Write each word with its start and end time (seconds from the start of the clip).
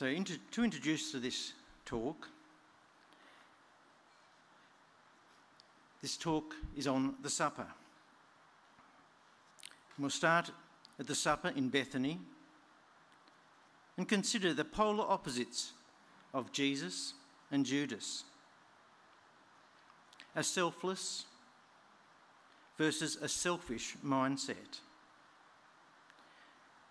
So, 0.00 0.06
into, 0.06 0.38
to 0.52 0.64
introduce 0.64 1.12
to 1.12 1.18
this 1.18 1.52
talk, 1.84 2.26
this 6.00 6.16
talk 6.16 6.54
is 6.74 6.86
on 6.86 7.16
the 7.22 7.28
supper. 7.28 7.66
And 9.96 9.98
we'll 9.98 10.08
start 10.08 10.52
at 10.98 11.06
the 11.06 11.14
supper 11.14 11.52
in 11.54 11.68
Bethany 11.68 12.18
and 13.98 14.08
consider 14.08 14.54
the 14.54 14.64
polar 14.64 15.04
opposites 15.06 15.72
of 16.32 16.50
Jesus 16.50 17.12
and 17.50 17.66
Judas 17.66 18.24
a 20.34 20.42
selfless 20.42 21.26
versus 22.78 23.16
a 23.20 23.28
selfish 23.28 23.96
mindset. 24.02 24.80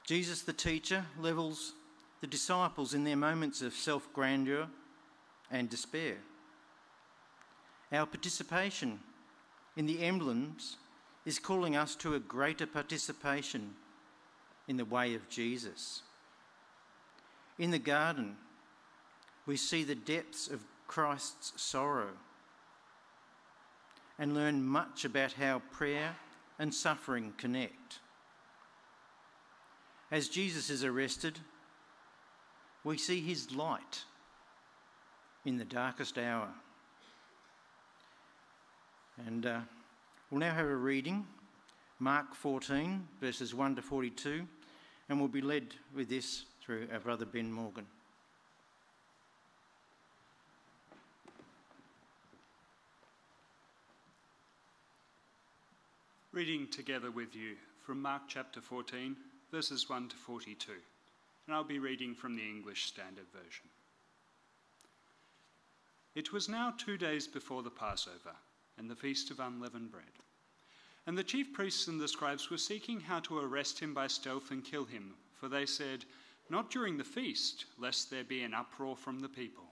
Jesus, 0.05 0.44
the 0.44 0.54
teacher, 0.54 1.05
levels 1.20 1.73
the 2.21 2.28
disciples 2.28 2.93
in 2.93 3.04
their 3.04 3.15
moments 3.15 3.61
of 3.61 3.73
self 3.73 4.11
grandeur 4.14 4.68
and 5.51 5.69
despair. 5.69 6.18
Our 7.91 8.05
participation 8.05 9.00
in 9.75 9.86
the 9.86 10.04
emblems 10.04 10.77
is 11.25 11.39
calling 11.39 11.75
us 11.75 11.96
to 11.96 12.13
a 12.15 12.19
greater 12.19 12.68
participation 12.68 13.74
in 14.68 14.77
the 14.77 14.86
way 14.86 15.15
of 15.15 15.29
Jesus. 15.29 16.04
In 17.57 17.71
the 17.71 17.79
garden, 17.79 18.38
we 19.46 19.57
see 19.57 19.83
the 19.83 19.96
depths 19.96 20.47
of 20.47 20.63
Christ's 20.88 21.54
sorrow 21.61 22.10
and 24.18 24.36
learn 24.36 24.63
much 24.63 25.05
about 25.05 25.33
how 25.33 25.61
prayer 25.71 26.15
and 26.60 26.74
suffering 26.74 27.33
connect. 27.38 27.99
As 30.11 30.27
Jesus 30.27 30.69
is 30.69 30.83
arrested, 30.83 31.39
we 32.89 32.98
see 32.98 33.22
his 33.22 33.52
light 33.52 34.03
in 35.45 35.58
the 35.58 35.63
darkest 35.63 36.17
hour. 36.17 36.47
And 39.27 39.45
uh, 39.45 39.59
we'll 40.31 40.39
now 40.39 40.55
have 40.55 40.66
a 40.66 40.75
reading, 40.75 41.28
Mark 42.00 42.33
14, 42.33 43.08
verses 43.22 43.53
1 43.53 43.75
to 43.75 43.83
42, 43.83 44.41
and 45.08 45.19
we'll 45.19 45.28
be 45.28 45.39
led 45.39 45.75
with 45.95 46.09
this 46.09 46.45
through 46.66 46.88
our 46.91 47.00
brother 47.00 47.25
Ben 47.28 47.52
Morgan. 47.52 47.86
Reading 56.31 56.67
together 56.72 57.11
with 57.11 57.35
you 57.35 57.53
from 57.85 58.02
Mark 58.02 58.23
chapter 58.28 58.59
14, 58.59 59.16
verses 59.52 59.88
1 59.88 60.09
to 60.09 60.16
42 60.16 60.72
and 61.50 61.55
I'll 61.55 61.64
be 61.64 61.80
reading 61.80 62.14
from 62.14 62.36
the 62.36 62.44
English 62.44 62.86
Standard 62.86 63.25
Version. 63.33 63.66
It 66.14 66.31
was 66.31 66.47
now 66.47 66.75
two 66.78 66.95
days 66.95 67.25
before 67.25 67.64
the 67.64 67.72
Passover 67.72 68.36
and 68.78 68.88
the 68.88 68.95
Feast 68.95 69.31
of 69.31 69.39
Unleavened 69.39 69.91
Bread. 69.91 70.03
And 71.08 71.17
the 71.17 71.23
chief 71.23 71.52
priests 71.52 71.88
and 71.88 72.00
the 72.00 72.08
scribes 72.08 72.52
were 72.52 72.59
seeking 72.59 73.00
how 73.00 73.19
to 73.22 73.39
arrest 73.39 73.80
him 73.80 73.95
by 73.95 74.06
stealth 74.06 74.52
and 74.52 74.64
kill 74.64 74.86
him, 74.86 75.16
for 75.39 75.50
they 75.50 75.66
said, 75.66 76.06
Not 76.52 76.69
during 76.69 76.97
the 76.97 77.03
feast, 77.03 77.66
lest 77.80 78.11
there 78.11 78.23
be 78.23 78.44
an 78.44 78.53
uproar 78.53 78.95
from 78.95 79.19
the 79.19 79.28
people. 79.28 79.66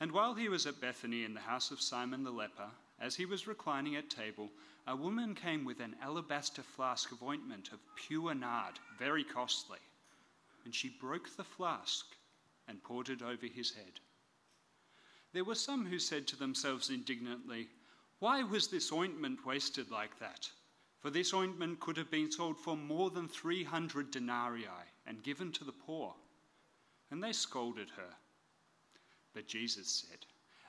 And 0.00 0.10
while 0.10 0.32
he 0.32 0.48
was 0.48 0.64
at 0.64 0.80
Bethany 0.80 1.22
in 1.22 1.34
the 1.34 1.40
house 1.40 1.70
of 1.70 1.82
Simon 1.82 2.24
the 2.24 2.30
leper, 2.30 2.70
as 3.00 3.16
he 3.16 3.26
was 3.26 3.46
reclining 3.46 3.96
at 3.96 4.08
table, 4.08 4.50
a 4.86 4.96
woman 4.96 5.34
came 5.34 5.64
with 5.64 5.80
an 5.80 5.96
alabaster 6.00 6.62
flask 6.62 7.12
of 7.12 7.22
ointment 7.22 7.70
of 7.72 7.78
pure 7.96 8.34
nard, 8.34 8.78
very 8.98 9.24
costly, 9.24 9.78
and 10.64 10.74
she 10.74 10.88
broke 10.88 11.36
the 11.36 11.44
flask 11.44 12.06
and 12.68 12.82
poured 12.82 13.08
it 13.08 13.22
over 13.22 13.46
his 13.46 13.72
head. 13.72 14.00
There 15.32 15.44
were 15.44 15.54
some 15.54 15.86
who 15.86 15.98
said 15.98 16.26
to 16.28 16.36
themselves 16.36 16.88
indignantly, 16.88 17.68
Why 18.20 18.42
was 18.42 18.68
this 18.68 18.92
ointment 18.92 19.44
wasted 19.44 19.90
like 19.90 20.18
that? 20.18 20.50
For 21.00 21.10
this 21.10 21.34
ointment 21.34 21.78
could 21.80 21.96
have 21.98 22.10
been 22.10 22.32
sold 22.32 22.58
for 22.58 22.76
more 22.76 23.10
than 23.10 23.28
300 23.28 24.10
denarii 24.10 24.66
and 25.06 25.22
given 25.22 25.52
to 25.52 25.64
the 25.64 25.72
poor. 25.72 26.14
And 27.10 27.22
they 27.22 27.32
scolded 27.32 27.90
her. 27.90 28.16
But 29.34 29.46
Jesus 29.46 29.88
said, 29.88 30.26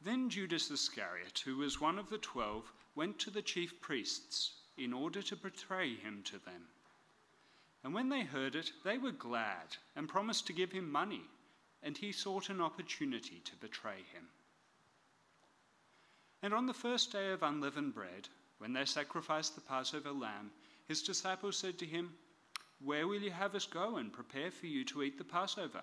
Then 0.00 0.30
Judas 0.30 0.70
Iscariot, 0.70 1.42
who 1.44 1.56
was 1.56 1.80
one 1.80 1.98
of 1.98 2.10
the 2.10 2.18
twelve, 2.18 2.72
went 2.94 3.18
to 3.20 3.30
the 3.30 3.42
chief 3.42 3.80
priests 3.80 4.52
in 4.76 4.92
order 4.92 5.22
to 5.22 5.36
betray 5.36 5.94
him 5.94 6.22
to 6.24 6.38
them. 6.38 6.68
And 7.82 7.94
when 7.94 8.08
they 8.08 8.22
heard 8.22 8.56
it, 8.56 8.72
they 8.84 8.98
were 8.98 9.12
glad 9.12 9.76
and 9.94 10.08
promised 10.08 10.46
to 10.46 10.52
give 10.52 10.72
him 10.72 10.90
money, 10.90 11.22
and 11.82 11.96
he 11.96 12.12
sought 12.12 12.50
an 12.50 12.60
opportunity 12.60 13.40
to 13.44 13.56
betray 13.56 14.02
him. 14.12 14.28
And 16.42 16.52
on 16.52 16.66
the 16.66 16.74
first 16.74 17.12
day 17.12 17.30
of 17.32 17.42
unleavened 17.42 17.94
bread, 17.94 18.28
when 18.58 18.72
they 18.72 18.84
sacrificed 18.84 19.54
the 19.54 19.60
Passover 19.60 20.12
lamb, 20.12 20.50
his 20.88 21.02
disciples 21.02 21.56
said 21.56 21.78
to 21.78 21.86
him, 21.86 22.12
Where 22.84 23.06
will 23.06 23.20
you 23.20 23.30
have 23.30 23.54
us 23.54 23.66
go 23.66 23.96
and 23.96 24.12
prepare 24.12 24.50
for 24.50 24.66
you 24.66 24.84
to 24.86 25.02
eat 25.02 25.18
the 25.18 25.24
Passover? 25.24 25.82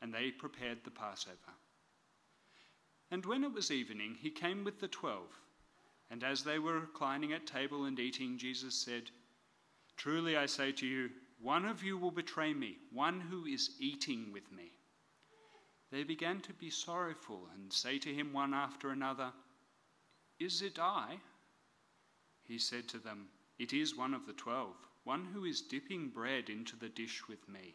and 0.00 0.12
they 0.12 0.30
prepared 0.30 0.78
the 0.84 0.90
Passover. 0.90 1.36
And 3.10 3.24
when 3.24 3.44
it 3.44 3.52
was 3.52 3.70
evening, 3.70 4.16
he 4.20 4.30
came 4.30 4.64
with 4.64 4.80
the 4.80 4.88
twelve. 4.88 5.38
And 6.10 6.24
as 6.24 6.42
they 6.42 6.58
were 6.58 6.80
reclining 6.80 7.32
at 7.32 7.46
table 7.46 7.84
and 7.84 7.98
eating, 7.98 8.38
Jesus 8.38 8.74
said, 8.74 9.10
Truly 9.96 10.36
I 10.36 10.46
say 10.46 10.72
to 10.72 10.86
you, 10.86 11.10
one 11.40 11.64
of 11.64 11.82
you 11.82 11.96
will 11.96 12.10
betray 12.10 12.52
me, 12.52 12.78
one 12.92 13.20
who 13.20 13.46
is 13.46 13.76
eating 13.78 14.32
with 14.32 14.50
me. 14.50 14.72
They 15.90 16.02
began 16.02 16.40
to 16.40 16.52
be 16.52 16.70
sorrowful 16.70 17.48
and 17.54 17.72
say 17.72 17.98
to 17.98 18.12
him 18.12 18.32
one 18.32 18.52
after 18.52 18.90
another, 18.90 19.32
Is 20.38 20.62
it 20.62 20.78
I? 20.78 21.18
He 22.42 22.58
said 22.58 22.88
to 22.88 22.98
them, 22.98 23.28
It 23.58 23.72
is 23.72 23.96
one 23.96 24.14
of 24.14 24.26
the 24.26 24.32
twelve, 24.32 24.76
one 25.04 25.24
who 25.32 25.44
is 25.44 25.62
dipping 25.62 26.08
bread 26.08 26.50
into 26.50 26.76
the 26.76 26.88
dish 26.88 27.26
with 27.28 27.48
me. 27.48 27.74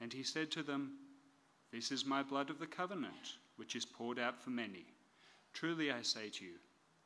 And 0.00 0.12
he 0.12 0.22
said 0.22 0.50
to 0.52 0.62
them, 0.62 0.92
This 1.72 1.90
is 1.90 2.04
my 2.04 2.22
blood 2.22 2.50
of 2.50 2.58
the 2.58 2.66
covenant, 2.66 3.38
which 3.56 3.74
is 3.74 3.84
poured 3.84 4.18
out 4.18 4.40
for 4.42 4.50
many. 4.50 4.86
Truly 5.52 5.90
I 5.90 6.02
say 6.02 6.28
to 6.28 6.44
you, 6.44 6.54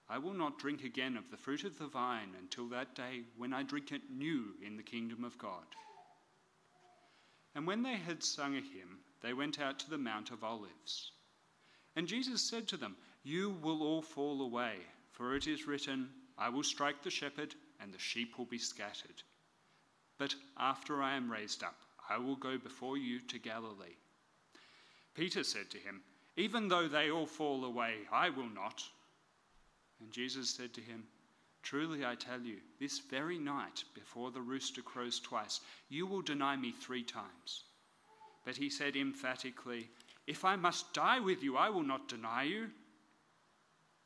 I 0.09 0.19
will 0.19 0.35
not 0.35 0.59
drink 0.59 0.85
again 0.85 1.17
of 1.17 1.31
the 1.31 1.37
fruit 1.37 1.65
of 1.65 1.79
the 1.79 1.87
vine 1.87 2.35
until 2.39 2.69
that 2.69 2.95
day 2.95 3.23
when 3.37 3.53
I 3.55 3.63
drink 3.63 3.93
it 3.93 4.11
new 4.11 4.55
in 4.65 4.77
the 4.77 4.83
kingdom 4.83 5.25
of 5.25 5.39
God. 5.39 5.65
And 7.55 7.67
when 7.67 7.83
they 7.83 7.97
had 7.97 8.23
sung 8.23 8.57
a 8.57 8.61
hymn, 8.61 9.01
they 9.23 9.33
went 9.33 9.61
out 9.61 9.79
to 9.81 9.91
the 9.91 9.99
Mount 9.99 10.31
of 10.31 10.45
Olives. 10.45 11.13
And 11.97 12.07
Jesus 12.07 12.43
said 12.43 12.67
to 12.69 12.77
them, 12.77 12.97
You 13.23 13.51
will 13.63 13.83
all 13.83 14.03
fall 14.03 14.43
away, 14.43 14.77
for 15.13 15.37
it 15.37 15.47
is 15.47 15.67
written, 15.67 16.11
I 16.39 16.49
will 16.49 16.63
strike 16.63 17.03
the 17.03 17.11
shepherd, 17.11 17.55
and 17.81 17.93
the 17.93 17.99
sheep 17.99 18.39
will 18.39 18.47
be 18.47 18.59
scattered. 18.59 19.23
But 20.19 20.35
after 20.59 21.03
I 21.03 21.15
am 21.15 21.31
raised 21.31 21.63
up, 21.63 21.77
I 22.13 22.19
will 22.19 22.37
go 22.37 22.59
before 22.59 22.99
you 22.99 23.21
to 23.21 23.39
Galilee. 23.39 23.97
Peter 25.15 25.43
said 25.43 25.71
to 25.71 25.79
him, 25.79 26.03
Even 26.37 26.69
though 26.69 26.87
they 26.87 27.11
all 27.11 27.27
fall 27.27 27.65
away, 27.65 28.01
I 28.13 28.29
will 28.29 28.51
not. 28.51 28.83
And 29.99 30.13
Jesus 30.13 30.51
said 30.51 30.75
to 30.75 30.83
him, 30.83 31.05
Truly 31.63 32.05
I 32.05 32.15
tell 32.17 32.41
you, 32.41 32.57
this 32.79 32.99
very 32.99 33.39
night, 33.39 33.85
before 33.95 34.31
the 34.31 34.43
rooster 34.43 34.83
crows 34.83 35.21
twice, 35.21 35.61
you 35.89 36.07
will 36.07 36.21
deny 36.21 36.55
me 36.55 36.73
three 36.73 37.05
times. 37.05 37.65
But 38.45 38.57
he 38.57 38.69
said 38.69 38.95
emphatically, 38.95 39.89
If 40.27 40.45
I 40.45 40.57
must 40.57 40.93
die 40.93 41.21
with 41.21 41.43
you, 41.43 41.57
I 41.57 41.71
will 41.71 41.85
not 41.85 42.09
deny 42.09 42.43
you. 42.43 42.69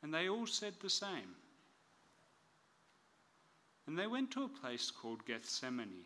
And 0.01 0.13
they 0.13 0.29
all 0.29 0.45
said 0.45 0.75
the 0.79 0.89
same. 0.89 1.35
And 3.85 3.97
they 3.99 4.07
went 4.07 4.31
to 4.31 4.43
a 4.43 4.49
place 4.49 4.91
called 4.91 5.25
Gethsemane. 5.25 6.05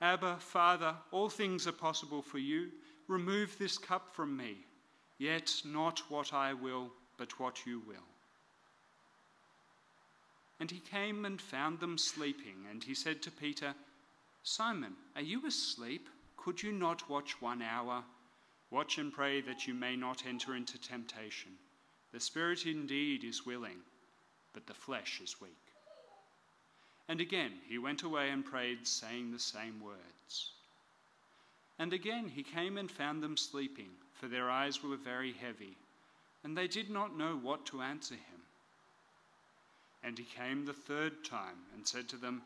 Abba, 0.00 0.36
Father, 0.38 0.94
all 1.10 1.28
things 1.28 1.66
are 1.66 1.72
possible 1.72 2.22
for 2.22 2.38
you. 2.38 2.68
Remove 3.08 3.56
this 3.58 3.78
cup 3.78 4.14
from 4.14 4.36
me, 4.36 4.58
yet 5.18 5.52
not 5.64 6.02
what 6.08 6.32
I 6.32 6.54
will, 6.54 6.90
but 7.16 7.40
what 7.40 7.66
you 7.66 7.82
will. 7.86 7.96
And 10.60 10.70
he 10.70 10.80
came 10.80 11.24
and 11.24 11.40
found 11.40 11.80
them 11.80 11.98
sleeping, 11.98 12.66
and 12.70 12.82
he 12.82 12.94
said 12.94 13.22
to 13.22 13.30
Peter, 13.30 13.74
Simon, 14.42 14.94
are 15.16 15.22
you 15.22 15.46
asleep? 15.46 16.08
Could 16.36 16.62
you 16.62 16.72
not 16.72 17.08
watch 17.08 17.40
one 17.40 17.62
hour? 17.62 18.02
Watch 18.70 18.98
and 18.98 19.12
pray 19.12 19.40
that 19.42 19.66
you 19.66 19.74
may 19.74 19.96
not 19.96 20.26
enter 20.26 20.54
into 20.54 20.78
temptation. 20.78 21.52
The 22.12 22.20
spirit 22.20 22.66
indeed 22.66 23.24
is 23.24 23.46
willing, 23.46 23.78
but 24.52 24.66
the 24.66 24.74
flesh 24.74 25.20
is 25.22 25.40
weak. 25.40 25.67
And 27.08 27.20
again 27.20 27.52
he 27.66 27.78
went 27.78 28.02
away 28.02 28.30
and 28.30 28.44
prayed, 28.44 28.86
saying 28.86 29.32
the 29.32 29.38
same 29.38 29.80
words. 29.82 30.50
And 31.78 31.92
again 31.92 32.28
he 32.28 32.42
came 32.42 32.76
and 32.76 32.90
found 32.90 33.22
them 33.22 33.36
sleeping, 33.36 33.90
for 34.12 34.28
their 34.28 34.50
eyes 34.50 34.82
were 34.82 34.96
very 34.96 35.32
heavy, 35.32 35.76
and 36.44 36.56
they 36.56 36.68
did 36.68 36.90
not 36.90 37.16
know 37.16 37.36
what 37.36 37.64
to 37.66 37.80
answer 37.80 38.14
him. 38.14 38.42
And 40.02 40.18
he 40.18 40.24
came 40.24 40.64
the 40.64 40.72
third 40.72 41.24
time 41.24 41.56
and 41.74 41.86
said 41.86 42.08
to 42.10 42.16
them, 42.16 42.42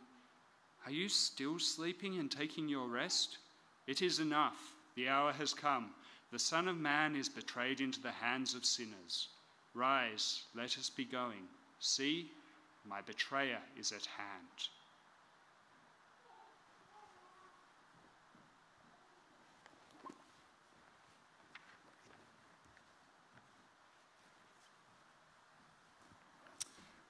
Are 0.87 0.93
you 0.93 1.09
still 1.09 1.59
sleeping 1.59 2.19
and 2.19 2.31
taking 2.31 2.69
your 2.69 2.87
rest? 2.87 3.39
It 3.87 4.01
is 4.01 4.21
enough. 4.21 4.75
The 4.95 5.09
hour 5.09 5.33
has 5.33 5.53
come. 5.53 5.91
The 6.31 6.39
Son 6.39 6.69
of 6.69 6.79
Man 6.79 7.15
is 7.15 7.29
betrayed 7.29 7.81
into 7.81 8.01
the 8.01 8.11
hands 8.11 8.55
of 8.55 8.65
sinners. 8.65 9.29
Rise, 9.75 10.45
let 10.55 10.79
us 10.79 10.89
be 10.89 11.05
going. 11.05 11.49
See, 11.81 12.31
my 12.89 13.01
betrayer 13.01 13.59
is 13.79 13.93
at 13.93 14.07
hand. 14.07 14.69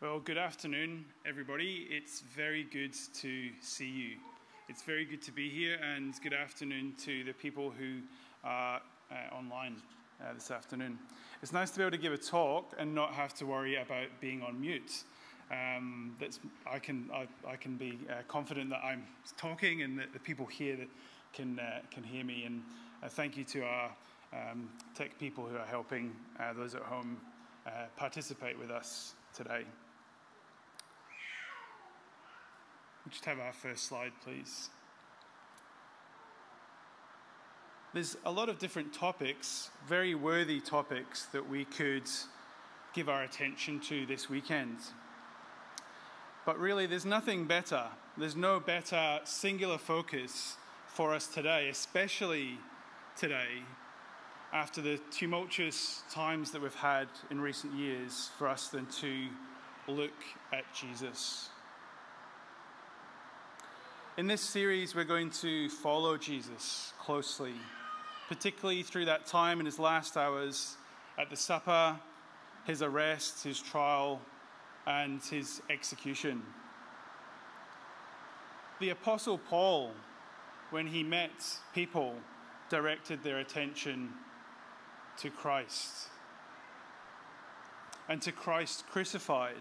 Well, 0.00 0.18
good 0.18 0.36
afternoon, 0.36 1.04
everybody. 1.24 1.86
It's 1.88 2.22
very 2.36 2.64
good 2.64 2.92
to 3.20 3.50
see 3.60 3.88
you. 3.88 4.16
It's 4.68 4.82
very 4.82 5.04
good 5.04 5.22
to 5.22 5.30
be 5.30 5.48
here, 5.48 5.78
and 5.80 6.12
good 6.22 6.32
afternoon 6.32 6.94
to 7.04 7.22
the 7.22 7.32
people 7.32 7.70
who 7.70 8.00
are 8.42 8.80
uh, 9.12 9.34
online 9.34 9.76
uh, 10.20 10.34
this 10.34 10.50
afternoon. 10.50 10.98
It's 11.40 11.52
nice 11.52 11.70
to 11.70 11.78
be 11.78 11.84
able 11.84 11.92
to 11.92 12.02
give 12.02 12.12
a 12.12 12.18
talk 12.18 12.74
and 12.78 12.92
not 12.94 13.12
have 13.12 13.32
to 13.34 13.46
worry 13.46 13.76
about 13.76 14.08
being 14.20 14.42
on 14.42 14.60
mute. 14.60 15.04
Um, 15.52 16.16
that's, 16.18 16.40
I, 16.66 16.78
can, 16.78 17.10
I, 17.12 17.26
I 17.46 17.56
can 17.56 17.76
be 17.76 17.98
uh, 18.08 18.22
confident 18.26 18.70
that 18.70 18.80
I'm 18.82 19.04
talking 19.36 19.82
and 19.82 19.98
that 19.98 20.12
the 20.14 20.18
people 20.18 20.46
here 20.46 20.76
that 20.76 20.88
can, 21.34 21.58
uh, 21.58 21.80
can 21.90 22.02
hear 22.02 22.24
me. 22.24 22.44
And 22.44 22.62
uh, 23.02 23.08
thank 23.08 23.36
you 23.36 23.44
to 23.44 23.64
our 23.64 23.90
um, 24.32 24.70
tech 24.94 25.18
people 25.18 25.44
who 25.46 25.56
are 25.56 25.66
helping 25.66 26.12
uh, 26.40 26.54
those 26.54 26.74
at 26.74 26.82
home 26.82 27.18
participate 27.96 28.58
with 28.58 28.70
us 28.70 29.14
today. 29.32 29.62
We 33.04 33.10
just 33.10 33.24
have 33.24 33.38
our 33.38 33.52
first 33.52 33.84
slide, 33.84 34.12
please. 34.24 34.70
There's 37.94 38.16
a 38.24 38.32
lot 38.32 38.48
of 38.48 38.58
different 38.58 38.92
topics, 38.94 39.70
very 39.86 40.14
worthy 40.14 40.60
topics, 40.60 41.26
that 41.26 41.48
we 41.48 41.66
could 41.66 42.08
give 42.94 43.08
our 43.08 43.22
attention 43.22 43.80
to 43.80 44.06
this 44.06 44.30
weekend. 44.30 44.78
But 46.44 46.58
really, 46.58 46.86
there's 46.86 47.04
nothing 47.04 47.44
better. 47.44 47.84
There's 48.16 48.34
no 48.34 48.58
better 48.58 49.20
singular 49.24 49.78
focus 49.78 50.56
for 50.88 51.14
us 51.14 51.28
today, 51.28 51.68
especially 51.68 52.58
today, 53.16 53.62
after 54.52 54.80
the 54.82 55.00
tumultuous 55.10 56.02
times 56.10 56.50
that 56.50 56.60
we've 56.60 56.74
had 56.74 57.08
in 57.30 57.40
recent 57.40 57.72
years, 57.74 58.30
for 58.38 58.48
us 58.48 58.68
than 58.68 58.86
to 58.86 59.28
look 59.86 60.10
at 60.52 60.64
Jesus. 60.74 61.48
In 64.18 64.26
this 64.26 64.42
series, 64.42 64.94
we're 64.94 65.04
going 65.04 65.30
to 65.30 65.68
follow 65.70 66.18
Jesus 66.18 66.92
closely, 67.00 67.54
particularly 68.28 68.82
through 68.82 69.06
that 69.06 69.26
time 69.26 69.60
in 69.60 69.66
his 69.66 69.78
last 69.78 70.16
hours 70.16 70.76
at 71.16 71.30
the 71.30 71.36
supper, 71.36 71.96
his 72.66 72.82
arrest, 72.82 73.44
his 73.44 73.60
trial, 73.60 74.20
and 74.86 75.22
his 75.22 75.62
execution. 75.70 76.42
The 78.80 78.90
Apostle 78.90 79.38
Paul, 79.38 79.92
when 80.70 80.86
he 80.86 81.02
met 81.02 81.30
people, 81.74 82.16
directed 82.68 83.22
their 83.22 83.38
attention 83.38 84.10
to 85.18 85.30
Christ 85.30 86.08
and 88.08 88.20
to 88.22 88.32
Christ 88.32 88.84
crucified. 88.90 89.60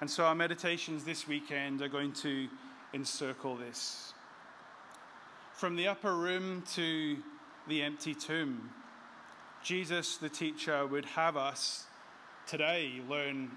And 0.00 0.10
so 0.10 0.24
our 0.24 0.34
meditations 0.34 1.04
this 1.04 1.28
weekend 1.28 1.80
are 1.82 1.88
going 1.88 2.12
to 2.14 2.48
encircle 2.92 3.56
this. 3.56 4.12
From 5.52 5.76
the 5.76 5.86
upper 5.86 6.16
room 6.16 6.62
to 6.74 7.18
the 7.68 7.82
empty 7.82 8.14
tomb, 8.14 8.70
Jesus, 9.62 10.16
the 10.16 10.28
teacher, 10.28 10.86
would 10.86 11.04
have 11.04 11.36
us 11.36 11.86
today 12.46 13.00
learn 13.08 13.50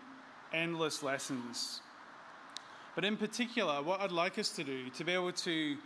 endless 0.53 1.03
lessons. 1.03 1.81
But 2.95 3.05
in 3.05 3.17
particular, 3.17 3.81
what 3.83 4.01
I'd 4.01 4.11
like 4.11 4.39
us 4.39 4.49
to 4.51 4.63
do, 4.63 4.89
to 4.89 5.03
be 5.03 5.11
able 5.11 5.31
to 5.31 5.77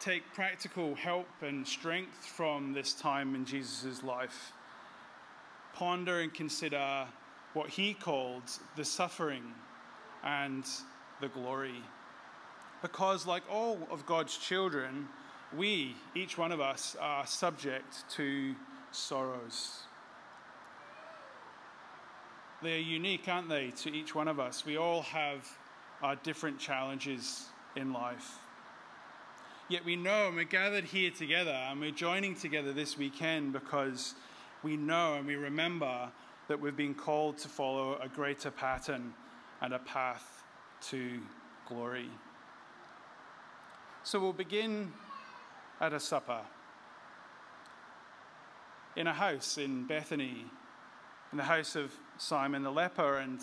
take 0.00 0.22
practical 0.34 0.94
help 0.94 1.28
and 1.42 1.66
strength 1.66 2.24
from 2.24 2.72
this 2.72 2.94
time 2.94 3.34
in 3.34 3.44
Jesus' 3.44 4.02
life, 4.02 4.52
ponder 5.74 6.20
and 6.20 6.32
consider 6.32 7.06
what 7.54 7.68
he 7.68 7.94
called 7.94 8.44
the 8.76 8.84
suffering 8.84 9.42
and 10.24 10.64
the 11.20 11.28
glory. 11.28 11.82
Because, 12.82 13.26
like 13.26 13.42
all 13.50 13.78
of 13.90 14.06
God's 14.06 14.36
children, 14.36 15.08
we, 15.56 15.96
each 16.14 16.36
one 16.36 16.52
of 16.52 16.60
us, 16.60 16.96
are 17.00 17.26
subject 17.26 18.08
to 18.10 18.54
sorrows. 18.90 19.80
They 22.62 22.76
are 22.76 22.80
unique, 22.80 23.28
aren't 23.28 23.48
they, 23.48 23.70
to 23.82 23.94
each 23.94 24.14
one 24.14 24.28
of 24.28 24.40
us? 24.40 24.64
We 24.64 24.76
all 24.76 25.02
have 25.02 25.46
our 26.02 26.16
different 26.16 26.58
challenges 26.58 27.46
in 27.76 27.92
life. 27.92 28.38
Yet 29.68 29.84
we 29.84 29.96
know, 29.96 30.28
and 30.28 30.36
we're 30.36 30.44
gathered 30.44 30.84
here 30.84 31.10
together, 31.10 31.50
and 31.50 31.80
we're 31.80 31.90
joining 31.90 32.34
together 32.34 32.72
this 32.72 32.96
weekend 32.96 33.52
because 33.52 34.14
we 34.62 34.76
know 34.76 35.14
and 35.14 35.26
we 35.26 35.34
remember 35.36 36.10
that 36.48 36.60
we've 36.60 36.76
been 36.76 36.94
called 36.94 37.36
to 37.38 37.48
follow 37.48 37.98
a 38.02 38.08
greater 38.08 38.50
pattern 38.50 39.12
and 39.60 39.74
a 39.74 39.78
path 39.80 40.44
to 40.88 41.20
glory. 41.68 42.08
So 44.02 44.20
we'll 44.20 44.32
begin 44.32 44.92
at 45.80 45.92
a 45.92 46.00
supper. 46.00 46.40
in 48.96 49.06
a 49.06 49.12
house 49.12 49.58
in 49.58 49.84
Bethany, 49.84 50.46
in 51.36 51.38
the 51.38 51.44
house 51.44 51.76
of 51.76 51.92
Simon 52.16 52.62
the 52.62 52.72
leper. 52.72 53.18
And 53.18 53.38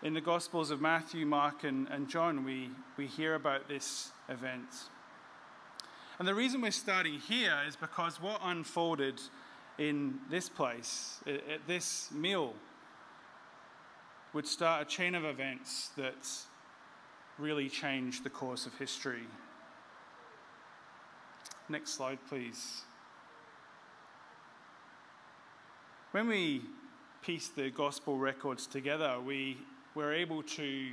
in 0.00 0.14
the 0.14 0.20
Gospels 0.20 0.70
of 0.70 0.80
Matthew, 0.80 1.26
Mark, 1.26 1.64
and, 1.64 1.88
and 1.88 2.08
John, 2.08 2.44
we, 2.44 2.70
we 2.96 3.08
hear 3.08 3.34
about 3.34 3.66
this 3.66 4.12
event. 4.28 4.68
And 6.20 6.28
the 6.28 6.36
reason 6.36 6.60
we're 6.60 6.70
starting 6.70 7.14
here 7.18 7.58
is 7.66 7.74
because 7.74 8.22
what 8.22 8.40
unfolded 8.44 9.20
in 9.76 10.20
this 10.30 10.48
place, 10.48 11.18
at 11.26 11.66
this 11.66 12.12
meal, 12.12 12.54
would 14.32 14.46
start 14.46 14.82
a 14.82 14.84
chain 14.84 15.16
of 15.16 15.24
events 15.24 15.90
that 15.96 16.28
really 17.40 17.68
changed 17.68 18.22
the 18.22 18.30
course 18.30 18.66
of 18.66 18.78
history. 18.78 19.26
Next 21.68 21.90
slide, 21.90 22.20
please. 22.28 22.82
When 26.12 26.28
we 26.28 26.62
piece 27.26 27.48
the 27.48 27.70
gospel 27.70 28.16
records 28.16 28.68
together, 28.68 29.16
we 29.18 29.58
were 29.96 30.12
able 30.12 30.44
to 30.44 30.92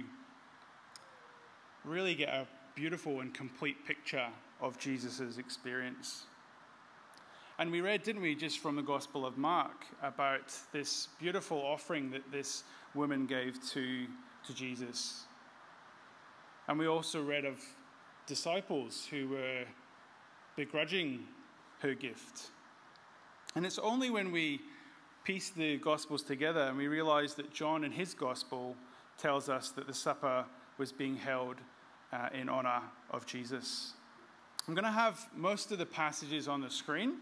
really 1.86 2.16
get 2.16 2.30
a 2.30 2.48
beautiful 2.74 3.20
and 3.20 3.36
complete 3.36 3.86
picture 3.86 4.26
of 4.60 4.80
Jesus' 4.80 5.38
experience. 5.38 6.24
And 7.60 7.72
we 7.72 7.82
read, 7.82 8.02
didn't 8.02 8.24
we, 8.24 8.34
just 8.34 8.58
from 8.58 8.76
the 8.76 8.82
Gospel 8.82 9.28
of 9.28 9.38
Mark 9.38 9.86
about 10.02 10.52
this 10.72 11.10
beautiful 11.20 11.60
offering 11.60 12.10
that 12.10 12.32
this 12.32 12.64
woman 12.96 13.28
gave 13.28 13.64
to, 13.70 14.08
to 14.48 14.56
Jesus. 14.56 15.26
And 16.68 16.80
we 16.80 16.88
also 16.88 17.24
read 17.24 17.46
of 17.46 17.64
disciples 18.26 19.06
who 19.08 19.28
were 19.28 19.66
begrudging 20.56 21.28
her 21.82 21.94
gift. 21.94 22.50
And 23.54 23.68
it's 23.68 23.78
only 23.78 24.10
when 24.10 24.32
we 24.32 24.62
piece 25.24 25.52
the 25.52 25.78
Gospels 25.78 26.22
together 26.22 26.62
and 26.62 26.78
we 26.78 26.88
realize 26.88 27.34
that 27.36 27.54
John 27.54 27.86
in 27.86 27.92
his 27.92 28.14
Gospel 28.14 28.76
tells 29.18 29.48
us 29.48 29.70
that 29.70 29.88
the 29.88 29.94
supper 29.94 30.44
was 30.78 30.92
being 30.92 31.16
held 31.16 31.56
uh, 32.12 32.30
in 32.34 32.50
honor 32.50 32.82
of 33.12 33.26
Jesus. 33.26 33.94
I'm 34.68 34.74
going 34.74 34.84
to 34.86 34.92
have 34.92 35.30
most 35.36 35.72
of 35.72 35.78
the 35.78 35.86
passages 35.86 36.48
on 36.48 36.62
the 36.62 36.70
screen. 36.70 37.14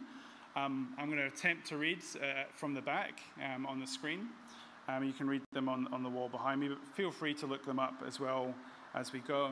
Um, 0.55 0.93
I'm 0.97 1.07
going 1.07 1.19
to 1.19 1.27
attempt 1.27 1.67
to 1.67 1.77
read 1.77 1.99
uh, 2.15 2.43
from 2.55 2.73
the 2.73 2.81
back 2.81 3.21
um, 3.43 3.65
on 3.67 3.79
the 3.79 3.87
screen. 3.87 4.29
Um, 4.87 5.03
you 5.03 5.13
can 5.13 5.27
read 5.27 5.41
them 5.53 5.69
on, 5.69 5.87
on 5.93 6.01
the 6.01 6.09
wall 6.09 6.27
behind 6.27 6.59
me, 6.59 6.69
but 6.69 6.79
feel 6.95 7.11
free 7.11 7.35
to 7.35 7.45
look 7.45 7.65
them 7.65 7.79
up 7.79 8.03
as 8.05 8.19
well 8.19 8.53
as 8.95 9.13
we 9.13 9.19
go. 9.19 9.51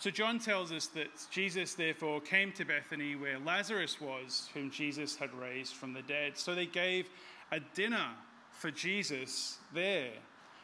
So, 0.00 0.10
John 0.10 0.38
tells 0.38 0.72
us 0.72 0.86
that 0.88 1.08
Jesus, 1.30 1.74
therefore, 1.74 2.22
came 2.22 2.52
to 2.52 2.64
Bethany 2.64 3.16
where 3.16 3.38
Lazarus 3.38 4.00
was, 4.00 4.48
whom 4.54 4.70
Jesus 4.70 5.14
had 5.14 5.34
raised 5.34 5.74
from 5.74 5.92
the 5.92 6.00
dead. 6.00 6.38
So, 6.38 6.54
they 6.54 6.64
gave 6.64 7.10
a 7.52 7.60
dinner 7.74 8.06
for 8.50 8.70
Jesus 8.70 9.58
there. 9.74 10.12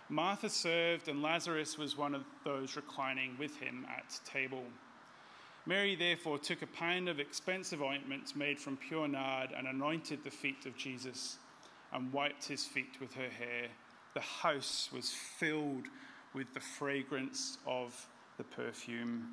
Martha 0.09 0.49
served, 0.49 1.09
and 1.09 1.21
Lazarus 1.21 1.77
was 1.77 1.99
one 1.99 2.15
of 2.15 2.25
those 2.45 2.77
reclining 2.77 3.37
with 3.39 3.55
him 3.59 3.87
at 3.95 4.19
table. 4.25 4.65
Mary 5.67 5.97
therefore 5.97 6.39
took 6.39 6.63
a 6.63 6.67
pound 6.69 7.07
of 7.07 7.21
expensive 7.21 7.83
ointment 7.83 8.35
made 8.37 8.59
from 8.59 8.79
pure 8.79 9.07
nard 9.07 9.51
and 9.55 9.67
anointed 9.67 10.25
the 10.25 10.31
feet 10.31 10.65
of 10.65 10.79
Jesus 10.79 11.37
and 11.93 12.11
wiped 12.11 12.49
his 12.49 12.65
feet 12.65 12.97
with 13.03 13.13
her 13.13 13.29
hair. 13.29 13.69
The 14.15 14.21
house 14.21 14.89
was 14.95 15.11
filled 15.11 15.89
with 16.33 16.55
the 16.55 16.61
fragrance 16.61 17.59
of 17.67 18.09
the 18.37 18.45
perfume. 18.45 19.29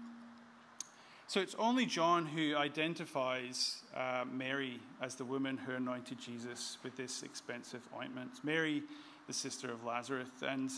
So 1.27 1.39
it's 1.39 1.55
only 1.57 1.85
John 1.85 2.25
who 2.25 2.55
identifies 2.55 3.81
uh, 3.95 4.25
Mary 4.31 4.79
as 5.01 5.15
the 5.15 5.25
woman 5.25 5.57
who 5.57 5.73
anointed 5.73 6.19
Jesus 6.19 6.77
with 6.83 6.95
this 6.95 7.23
expensive 7.23 7.81
ointment. 7.97 8.31
Mary, 8.43 8.83
the 9.27 9.33
sister 9.33 9.71
of 9.71 9.83
Lazarus. 9.83 10.29
And 10.45 10.69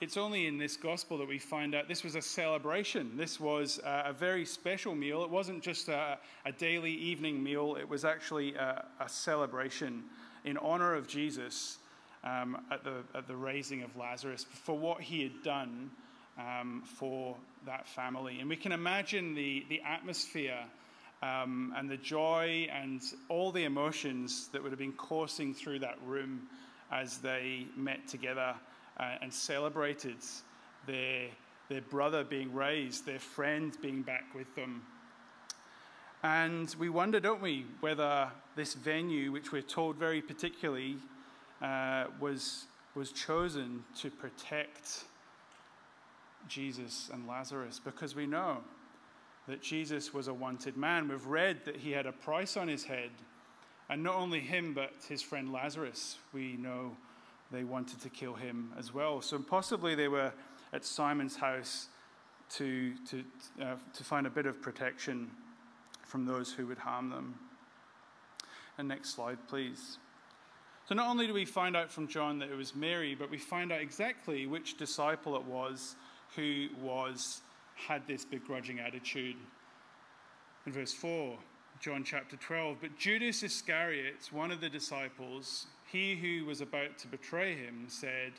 it's 0.00 0.16
only 0.16 0.46
in 0.46 0.58
this 0.58 0.76
gospel 0.76 1.18
that 1.18 1.28
we 1.28 1.38
find 1.38 1.74
out 1.74 1.88
this 1.88 2.04
was 2.04 2.14
a 2.14 2.22
celebration. 2.22 3.16
This 3.16 3.40
was 3.40 3.80
a 3.84 4.12
very 4.12 4.44
special 4.44 4.94
meal. 4.94 5.24
It 5.24 5.30
wasn't 5.30 5.62
just 5.62 5.88
a, 5.88 6.18
a 6.46 6.52
daily 6.52 6.92
evening 6.92 7.42
meal, 7.42 7.76
it 7.78 7.88
was 7.88 8.04
actually 8.04 8.54
a, 8.54 8.84
a 9.00 9.08
celebration 9.08 10.04
in 10.44 10.56
honor 10.58 10.94
of 10.94 11.08
Jesus 11.08 11.78
um, 12.22 12.64
at, 12.70 12.84
the, 12.84 13.02
at 13.14 13.26
the 13.26 13.36
raising 13.36 13.82
of 13.82 13.96
Lazarus 13.96 14.46
for 14.50 14.78
what 14.78 15.00
he 15.00 15.22
had 15.22 15.42
done 15.42 15.90
um, 16.38 16.82
for 16.84 17.36
that 17.66 17.86
family. 17.88 18.40
And 18.40 18.48
we 18.48 18.56
can 18.56 18.72
imagine 18.72 19.34
the, 19.34 19.64
the 19.68 19.80
atmosphere 19.82 20.64
um, 21.22 21.74
and 21.76 21.90
the 21.90 21.96
joy 21.96 22.68
and 22.72 23.02
all 23.28 23.50
the 23.50 23.64
emotions 23.64 24.48
that 24.52 24.62
would 24.62 24.70
have 24.70 24.78
been 24.78 24.92
coursing 24.92 25.52
through 25.52 25.80
that 25.80 25.98
room 26.06 26.42
as 26.92 27.18
they 27.18 27.66
met 27.76 28.06
together 28.06 28.54
uh, 28.98 29.16
and 29.20 29.32
celebrated 29.32 30.16
their, 30.86 31.28
their 31.68 31.82
brother 31.82 32.24
being 32.24 32.54
raised, 32.54 33.04
their 33.04 33.18
friend 33.18 33.76
being 33.82 34.02
back 34.02 34.24
with 34.34 34.52
them. 34.54 34.82
And 36.22 36.74
we 36.78 36.88
wonder, 36.88 37.20
don't 37.20 37.42
we, 37.42 37.66
whether 37.80 38.28
this 38.56 38.74
venue, 38.74 39.30
which 39.30 39.52
we're 39.52 39.62
told 39.62 39.96
very 39.96 40.20
particularly, 40.20 40.96
uh, 41.62 42.06
was, 42.20 42.64
was 42.94 43.12
chosen 43.12 43.84
to 44.00 44.10
protect 44.10 45.04
Jesus 46.46 47.10
and 47.12 47.26
Lazarus, 47.26 47.80
because 47.82 48.14
we 48.14 48.26
know 48.26 48.58
that 49.48 49.62
Jesus 49.62 50.12
was 50.12 50.28
a 50.28 50.34
wanted 50.34 50.76
man. 50.76 51.08
We've 51.08 51.26
read 51.26 51.64
that 51.64 51.76
he 51.76 51.90
had 51.90 52.06
a 52.06 52.12
price 52.12 52.56
on 52.56 52.68
his 52.68 52.84
head. 52.84 53.10
And 53.90 54.02
not 54.02 54.16
only 54.16 54.40
him, 54.40 54.74
but 54.74 54.92
his 55.08 55.22
friend 55.22 55.50
Lazarus, 55.50 56.18
we 56.34 56.56
know 56.58 56.96
they 57.50 57.64
wanted 57.64 58.00
to 58.02 58.10
kill 58.10 58.34
him 58.34 58.72
as 58.78 58.92
well. 58.92 59.22
So 59.22 59.38
possibly 59.38 59.94
they 59.94 60.08
were 60.08 60.32
at 60.74 60.84
Simon's 60.84 61.36
house 61.36 61.88
to, 62.50 62.92
to, 63.06 63.24
uh, 63.62 63.76
to 63.94 64.04
find 64.04 64.26
a 64.26 64.30
bit 64.30 64.44
of 64.44 64.60
protection 64.60 65.30
from 66.02 66.26
those 66.26 66.52
who 66.52 66.66
would 66.66 66.78
harm 66.78 67.08
them. 67.08 67.34
And 68.76 68.88
next 68.88 69.14
slide, 69.14 69.38
please. 69.48 69.98
So 70.88 70.94
not 70.94 71.08
only 71.08 71.26
do 71.26 71.34
we 71.34 71.44
find 71.44 71.76
out 71.76 71.90
from 71.90 72.08
John 72.08 72.38
that 72.38 72.50
it 72.50 72.56
was 72.56 72.74
Mary, 72.74 73.14
but 73.14 73.30
we 73.30 73.38
find 73.38 73.72
out 73.72 73.80
exactly 73.80 74.46
which 74.46 74.76
disciple 74.76 75.36
it 75.36 75.44
was 75.44 75.96
who 76.36 76.68
was 76.80 77.40
had 77.74 78.06
this 78.06 78.24
begrudging 78.24 78.80
attitude. 78.80 79.36
In 80.66 80.72
verse 80.72 80.92
4, 80.92 81.38
John 81.80 82.02
chapter 82.04 82.36
12, 82.36 82.78
but 82.80 82.98
Judas 82.98 83.42
Iscariot, 83.42 84.28
one 84.32 84.50
of 84.50 84.60
the 84.60 84.68
disciples, 84.68 85.66
he 85.90 86.16
who 86.16 86.44
was 86.44 86.60
about 86.60 86.98
to 86.98 87.06
betray 87.06 87.54
him 87.54 87.84
said, 87.86 88.32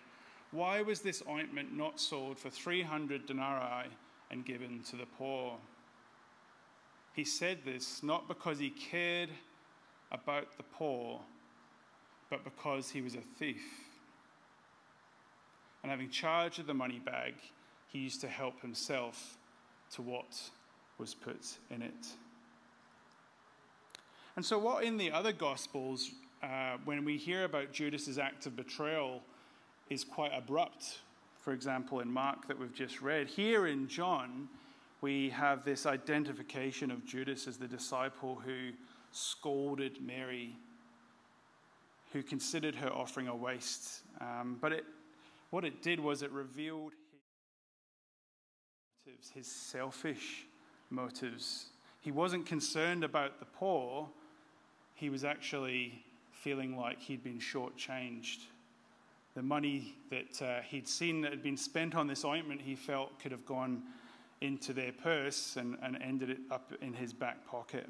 Why 0.51 0.81
was 0.81 0.99
this 0.99 1.23
ointment 1.27 1.75
not 1.75 1.99
sold 1.99 2.37
for 2.37 2.49
300 2.49 3.25
denarii 3.25 3.89
and 4.29 4.45
given 4.45 4.81
to 4.89 4.97
the 4.97 5.05
poor? 5.05 5.57
He 7.13 7.23
said 7.23 7.59
this 7.65 8.03
not 8.03 8.27
because 8.27 8.59
he 8.59 8.69
cared 8.69 9.29
about 10.11 10.57
the 10.57 10.63
poor, 10.63 11.21
but 12.29 12.43
because 12.43 12.89
he 12.89 13.01
was 13.01 13.15
a 13.15 13.21
thief. 13.37 13.63
And 15.81 15.91
having 15.91 16.09
charge 16.09 16.59
of 16.59 16.67
the 16.67 16.73
money 16.73 16.99
bag, 16.99 17.35
he 17.91 17.99
used 17.99 18.21
to 18.21 18.27
help 18.27 18.61
himself 18.61 19.37
to 19.91 20.01
what 20.01 20.49
was 20.97 21.13
put 21.13 21.57
in 21.69 21.81
it. 21.81 22.07
And 24.35 24.45
so, 24.45 24.57
what 24.57 24.83
in 24.83 24.97
the 24.97 25.11
other 25.11 25.33
Gospels 25.33 26.11
uh, 26.41 26.77
when 26.85 27.03
we 27.03 27.17
hear 27.17 27.43
about 27.43 27.73
Judas's 27.73 28.17
act 28.17 28.45
of 28.45 28.55
betrayal, 28.55 29.21
is 29.89 30.03
quite 30.03 30.31
abrupt. 30.33 30.99
For 31.41 31.53
example, 31.53 31.99
in 31.99 32.11
Mark 32.11 32.47
that 32.47 32.57
we've 32.57 32.73
just 32.73 33.01
read. 33.01 33.27
Here 33.27 33.67
in 33.67 33.87
John, 33.87 34.47
we 35.01 35.29
have 35.29 35.65
this 35.65 35.85
identification 35.85 36.91
of 36.91 37.05
Judas 37.05 37.47
as 37.47 37.57
the 37.57 37.67
disciple 37.67 38.41
who 38.45 38.71
scolded 39.11 40.01
Mary, 40.01 40.55
who 42.13 42.21
considered 42.21 42.75
her 42.75 42.91
offering 42.91 43.27
a 43.27 43.35
waste. 43.35 44.01
Um, 44.21 44.57
but 44.61 44.71
it, 44.71 44.85
what 45.49 45.65
it 45.65 45.81
did 45.81 45.99
was 45.99 46.21
it 46.21 46.31
revealed 46.31 46.93
motives, 49.09 49.31
his 49.33 49.47
selfish 49.47 50.45
motives. 50.89 51.67
He 52.01 52.11
wasn't 52.11 52.45
concerned 52.45 53.03
about 53.03 53.39
the 53.39 53.45
poor, 53.45 54.07
he 54.95 55.09
was 55.09 55.23
actually 55.23 56.03
feeling 56.31 56.77
like 56.77 56.99
he'd 56.99 57.23
been 57.23 57.39
shortchanged. 57.39 58.39
The 59.35 59.41
money 59.41 59.95
that 60.09 60.41
uh, 60.41 60.61
he'd 60.61 60.87
seen 60.87 61.21
that 61.21 61.31
had 61.31 61.43
been 61.43 61.57
spent 61.57 61.95
on 61.95 62.07
this 62.07 62.25
ointment, 62.25 62.61
he 62.61 62.75
felt 62.75 63.19
could 63.19 63.31
have 63.31 63.45
gone 63.45 63.83
into 64.41 64.73
their 64.73 64.91
purse 64.91 65.55
and, 65.57 65.77
and 65.81 66.01
ended 66.01 66.29
it 66.29 66.39
up 66.51 66.71
in 66.81 66.93
his 66.93 67.13
back 67.13 67.45
pocket. 67.47 67.87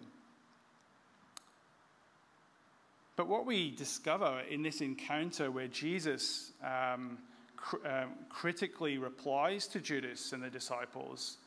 But 3.16 3.28
what 3.28 3.46
we 3.46 3.72
discover 3.72 4.42
in 4.50 4.64
this 4.64 4.82
encounter 4.82 5.52
where 5.52 5.68
Jesus 5.68 6.52
um, 6.64 7.18
cr- 7.60 7.88
uh, 7.88 8.06
critically 8.30 8.98
replies 8.98 9.68
to 9.68 9.80
Judas 9.80 10.34
and 10.34 10.42
the 10.42 10.50
disciples 10.50 11.38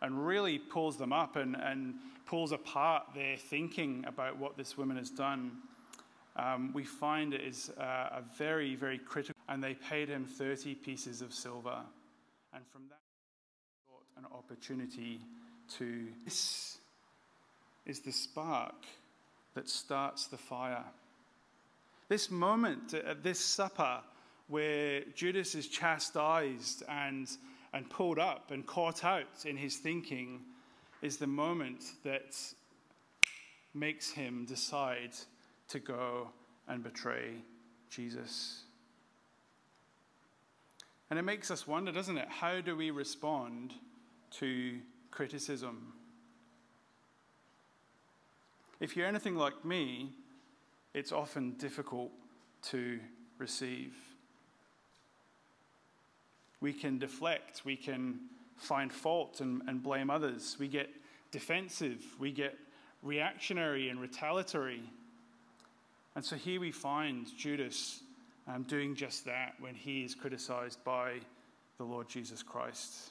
and 0.00 0.26
really 0.26 0.58
pulls 0.58 0.96
them 0.96 1.12
up 1.12 1.36
and, 1.36 1.56
and 1.56 1.94
pulls 2.26 2.52
apart 2.52 3.04
their 3.14 3.36
thinking 3.36 4.04
about 4.06 4.38
what 4.38 4.56
this 4.56 4.78
woman 4.78 4.96
has 4.96 5.10
done 5.10 5.52
um, 6.38 6.70
we 6.72 6.84
find 6.84 7.34
it 7.34 7.40
is 7.40 7.70
uh, 7.78 7.82
a 8.18 8.22
very, 8.36 8.76
very 8.76 8.98
critical, 8.98 9.40
and 9.48 9.62
they 9.62 9.74
paid 9.74 10.08
him 10.08 10.24
30 10.24 10.76
pieces 10.76 11.20
of 11.20 11.34
silver. 11.34 11.80
And 12.54 12.64
from 12.68 12.82
that, 12.90 13.00
got 13.90 14.22
an 14.22 14.30
opportunity 14.32 15.20
to. 15.78 16.06
This 16.24 16.78
is 17.86 18.00
the 18.00 18.12
spark 18.12 18.86
that 19.54 19.68
starts 19.68 20.26
the 20.26 20.36
fire. 20.36 20.84
This 22.08 22.30
moment 22.30 22.94
at 22.94 23.24
this 23.24 23.40
supper 23.40 23.98
where 24.48 25.02
Judas 25.14 25.54
is 25.54 25.68
chastised 25.68 26.82
and, 26.88 27.28
and 27.72 27.88
pulled 27.88 28.18
up 28.18 28.50
and 28.50 28.66
caught 28.66 29.04
out 29.04 29.44
in 29.44 29.56
his 29.56 29.76
thinking 29.76 30.40
is 31.02 31.18
the 31.18 31.26
moment 31.26 31.84
that 32.02 32.34
makes 33.74 34.10
him 34.10 34.44
decide 34.46 35.12
to 35.68 35.78
go 35.78 36.30
and 36.66 36.82
betray 36.82 37.34
Jesus. 37.90 38.62
And 41.10 41.18
it 41.18 41.22
makes 41.22 41.50
us 41.50 41.66
wonder, 41.66 41.92
doesn't 41.92 42.18
it? 42.18 42.28
How 42.28 42.60
do 42.60 42.76
we 42.76 42.90
respond 42.90 43.74
to 44.32 44.78
criticism? 45.10 45.92
If 48.80 48.96
you're 48.96 49.06
anything 49.06 49.36
like 49.36 49.64
me, 49.64 50.12
it's 50.94 51.12
often 51.12 51.52
difficult 51.52 52.10
to 52.70 53.00
receive. 53.38 53.94
We 56.60 56.72
can 56.72 56.98
deflect, 56.98 57.62
we 57.64 57.76
can 57.76 58.20
find 58.56 58.92
fault 58.92 59.40
and, 59.40 59.62
and 59.68 59.82
blame 59.82 60.10
others. 60.10 60.56
We 60.58 60.68
get 60.68 60.90
defensive, 61.30 62.04
we 62.18 62.32
get 62.32 62.58
reactionary 63.02 63.88
and 63.88 64.00
retaliatory. 64.00 64.82
And 66.16 66.24
so 66.24 66.36
here 66.36 66.60
we 66.60 66.72
find 66.72 67.26
Judas 67.36 68.00
um, 68.48 68.64
doing 68.64 68.94
just 68.94 69.24
that 69.26 69.54
when 69.60 69.74
he 69.74 70.02
is 70.02 70.14
criticized 70.14 70.82
by 70.82 71.14
the 71.76 71.84
Lord 71.84 72.08
Jesus 72.08 72.42
Christ. 72.42 73.10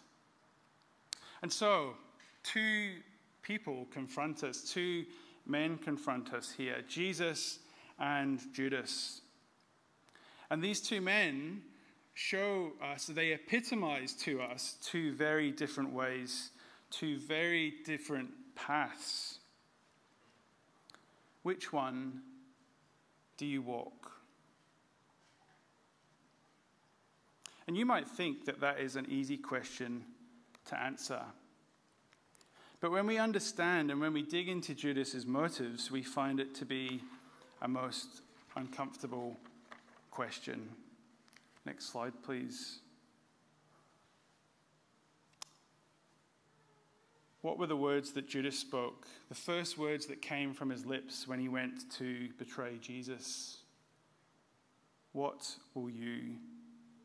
And 1.41 1.51
so, 1.51 1.93
two 2.43 2.95
people 3.43 3.87
confront 3.91 4.43
us, 4.43 4.61
two 4.61 5.05
men 5.45 5.77
confront 5.77 6.33
us 6.33 6.51
here 6.51 6.83
Jesus 6.87 7.59
and 7.99 8.41
Judas. 8.53 9.21
And 10.49 10.61
these 10.61 10.81
two 10.81 11.01
men 11.01 11.61
show 12.17 12.71
uh, 12.81 12.93
us, 12.93 13.05
they 13.05 13.31
epitomize 13.31 14.13
to 14.13 14.41
us 14.41 14.75
two 14.81 15.13
very 15.13 15.51
different 15.51 15.93
ways, 15.93 16.49
two 16.89 17.19
very 17.19 17.75
different 17.85 18.29
paths. 18.55 19.37
Which 21.43 21.71
one 21.71 22.21
do 23.37 23.45
you 23.45 23.61
walk? 23.61 24.11
And 27.67 27.77
you 27.77 27.85
might 27.85 28.07
think 28.07 28.45
that 28.45 28.61
that 28.61 28.79
is 28.79 28.95
an 28.95 29.05
easy 29.09 29.37
question 29.37 30.03
to 30.69 30.79
answer. 30.79 31.21
But 32.81 32.91
when 32.91 33.05
we 33.05 33.19
understand 33.19 33.91
and 33.91 34.01
when 34.01 34.13
we 34.13 34.23
dig 34.23 34.49
into 34.49 34.73
Judas's 34.73 35.27
motives, 35.27 35.91
we 35.91 36.01
find 36.01 36.39
it 36.39 36.55
to 36.55 36.65
be 36.65 37.01
a 37.61 37.67
most 37.67 38.21
uncomfortable 38.55 39.37
question. 40.09 40.69
Next 41.67 41.91
slide, 41.91 42.13
please. 42.23 42.79
What 47.41 47.59
were 47.59 47.67
the 47.67 47.75
words 47.75 48.13
that 48.13 48.25
Judas 48.25 48.57
spoke? 48.57 49.05
The 49.27 49.35
first 49.35 49.77
words 49.77 50.05
that 50.05 50.21
came 50.21 50.53
from 50.53 50.69
his 50.69 50.85
lips 50.85 51.27
when 51.27 51.41
he 51.41 51.49
went 51.49 51.91
to 51.97 52.29
betray 52.39 52.77
Jesus. 52.79 53.57
What 55.11 55.57
will 55.73 55.89
you 55.89 56.37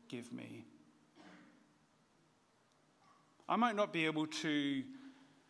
give 0.07 0.31
me? 0.31 0.63
I 3.49 3.57
might 3.57 3.75
not 3.75 3.91
be 3.91 4.05
able 4.05 4.27
to 4.27 4.83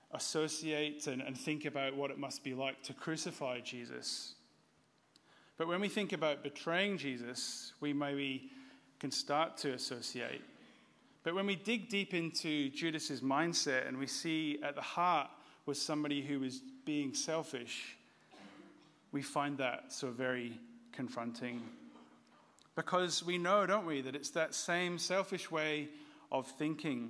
associate 0.10 1.06
and, 1.06 1.22
and 1.22 1.38
think 1.38 1.66
about 1.66 1.96
what 1.96 2.10
it 2.10 2.18
must 2.18 2.44
be 2.44 2.56
like 2.56 2.82
to 2.82 2.94
crucify 2.94 3.60
Jesus. 3.60 4.34
But 5.60 5.68
when 5.68 5.82
we 5.82 5.88
think 5.88 6.14
about 6.14 6.42
betraying 6.42 6.98
Jesus, 6.98 7.74
we 7.80 7.94
maybe 7.94 8.50
can 9.04 9.12
start 9.12 9.58
to 9.58 9.74
associate. 9.74 10.42
But 11.24 11.36
when 11.36 11.46
we 11.46 11.58
dig 11.58 11.90
deep 11.90 12.14
into 12.14 12.70
Judas's 12.70 13.20
mindset 13.20 13.86
and 13.86 13.98
we 13.98 14.08
see 14.08 14.60
at 14.64 14.76
the 14.76 14.82
heart 14.82 15.28
was 15.66 15.78
somebody 15.82 16.22
who 16.22 16.40
was 16.40 16.62
being 16.86 17.14
selfish, 17.14 17.98
we 19.12 19.22
find 19.22 19.58
that 19.58 19.92
so 19.92 20.10
very 20.10 20.58
confronting. 20.94 21.62
Because 22.78 23.26
we 23.26 23.38
know, 23.38 23.66
don't 23.66 23.86
we, 23.86 24.00
that 24.00 24.16
it's 24.16 24.30
that 24.30 24.56
same 24.56 24.98
selfish 24.98 25.52
way 25.52 25.90
of 26.32 26.48
thinking 26.48 27.10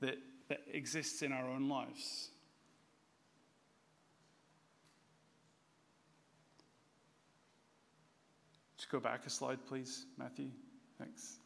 that, 0.00 0.18
that 0.48 0.62
exists 0.72 1.22
in 1.22 1.30
our 1.30 1.48
own 1.48 1.68
lives. 1.68 2.30
Just 8.76 8.90
go 8.90 8.98
back 8.98 9.26
a 9.26 9.30
slide, 9.30 9.64
please, 9.68 10.06
Matthew. 10.18 10.50
Thanks. 11.00 11.38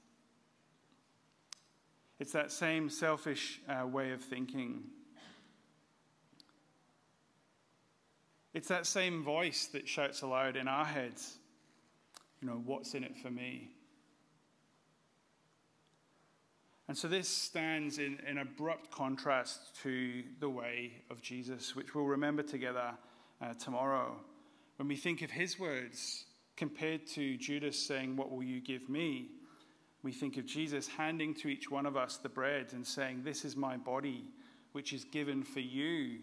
It's 2.18 2.32
that 2.32 2.50
same 2.50 2.90
selfish 2.90 3.60
uh, 3.68 3.86
way 3.86 4.10
of 4.10 4.20
thinking. 4.20 4.82
It's 8.52 8.66
that 8.68 8.86
same 8.86 9.22
voice 9.22 9.66
that 9.66 9.88
shouts 9.88 10.22
aloud 10.22 10.56
in 10.56 10.66
our 10.66 10.84
heads, 10.84 11.38
you 12.40 12.48
know, 12.48 12.60
what's 12.64 12.94
in 12.94 13.04
it 13.04 13.16
for 13.16 13.30
me? 13.30 13.70
And 16.88 16.98
so 16.98 17.06
this 17.08 17.28
stands 17.28 17.98
in, 17.98 18.18
in 18.28 18.38
abrupt 18.38 18.90
contrast 18.90 19.80
to 19.82 20.24
the 20.40 20.50
way 20.50 21.02
of 21.10 21.22
Jesus, 21.22 21.76
which 21.76 21.94
we'll 21.94 22.04
remember 22.04 22.42
together 22.42 22.90
uh, 23.40 23.54
tomorrow. 23.54 24.16
When 24.76 24.88
we 24.88 24.96
think 24.96 25.22
of 25.22 25.30
his 25.30 25.58
words 25.58 26.24
compared 26.56 27.06
to 27.08 27.36
Judas 27.36 27.78
saying, 27.78 28.16
What 28.16 28.30
will 28.30 28.42
you 28.42 28.60
give 28.60 28.88
me? 28.88 29.30
We 30.04 30.12
think 30.12 30.36
of 30.36 30.44
Jesus 30.44 30.86
handing 30.86 31.32
to 31.36 31.48
each 31.48 31.70
one 31.70 31.86
of 31.86 31.96
us 31.96 32.18
the 32.18 32.28
bread 32.28 32.74
and 32.74 32.86
saying, 32.86 33.22
This 33.24 33.42
is 33.42 33.56
my 33.56 33.78
body, 33.78 34.26
which 34.72 34.92
is 34.92 35.02
given 35.02 35.42
for 35.42 35.60
you. 35.60 36.18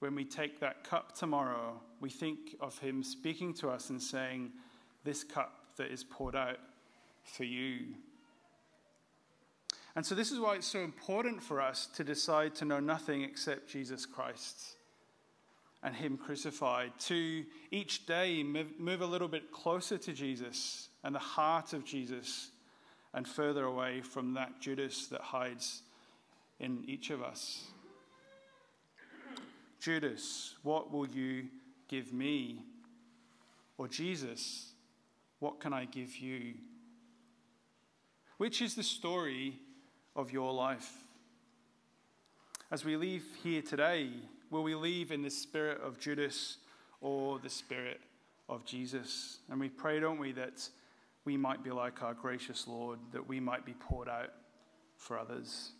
When 0.00 0.14
we 0.14 0.26
take 0.26 0.60
that 0.60 0.84
cup 0.84 1.16
tomorrow, 1.16 1.80
we 1.98 2.10
think 2.10 2.54
of 2.60 2.78
him 2.78 3.02
speaking 3.02 3.54
to 3.54 3.70
us 3.70 3.88
and 3.88 4.00
saying, 4.00 4.52
This 5.02 5.24
cup 5.24 5.76
that 5.78 5.90
is 5.90 6.04
poured 6.04 6.36
out 6.36 6.58
for 7.24 7.44
you. 7.44 7.94
And 9.96 10.04
so, 10.04 10.14
this 10.14 10.30
is 10.30 10.38
why 10.38 10.56
it's 10.56 10.66
so 10.66 10.80
important 10.80 11.42
for 11.42 11.58
us 11.58 11.86
to 11.94 12.04
decide 12.04 12.54
to 12.56 12.66
know 12.66 12.80
nothing 12.80 13.22
except 13.22 13.70
Jesus 13.70 14.04
Christ 14.04 14.76
and 15.82 15.94
Him 15.94 16.18
crucified, 16.18 16.92
to 16.98 17.44
each 17.70 18.04
day 18.06 18.42
move 18.42 19.00
a 19.00 19.06
little 19.06 19.28
bit 19.28 19.52
closer 19.52 19.96
to 19.96 20.12
Jesus 20.12 20.88
and 21.06 21.14
the 21.14 21.20
heart 21.20 21.72
of 21.72 21.84
Jesus 21.84 22.50
and 23.14 23.28
further 23.28 23.62
away 23.62 24.00
from 24.00 24.34
that 24.34 24.60
Judas 24.60 25.06
that 25.06 25.20
hides 25.20 25.82
in 26.58 26.82
each 26.88 27.10
of 27.10 27.22
us. 27.22 27.62
Judas, 29.80 30.56
what 30.64 30.92
will 30.92 31.06
you 31.06 31.44
give 31.86 32.12
me? 32.12 32.64
Or 33.78 33.86
Jesus, 33.86 34.72
what 35.38 35.60
can 35.60 35.72
I 35.72 35.84
give 35.84 36.16
you? 36.16 36.54
Which 38.38 38.60
is 38.60 38.74
the 38.74 38.82
story 38.82 39.60
of 40.16 40.32
your 40.32 40.52
life. 40.52 40.92
As 42.72 42.84
we 42.84 42.96
leave 42.96 43.22
here 43.44 43.62
today, 43.62 44.10
will 44.50 44.64
we 44.64 44.74
leave 44.74 45.12
in 45.12 45.22
the 45.22 45.30
spirit 45.30 45.80
of 45.82 46.00
Judas 46.00 46.56
or 47.00 47.38
the 47.38 47.48
spirit 47.48 48.00
of 48.48 48.64
Jesus? 48.64 49.38
And 49.48 49.60
we 49.60 49.68
pray, 49.68 50.00
don't 50.00 50.18
we, 50.18 50.32
that 50.32 50.68
we 51.26 51.36
might 51.36 51.62
be 51.62 51.70
like 51.70 52.02
our 52.02 52.14
gracious 52.14 52.66
Lord, 52.66 53.00
that 53.12 53.28
we 53.28 53.40
might 53.40 53.66
be 53.66 53.74
poured 53.74 54.08
out 54.08 54.30
for 54.96 55.18
others. 55.18 55.72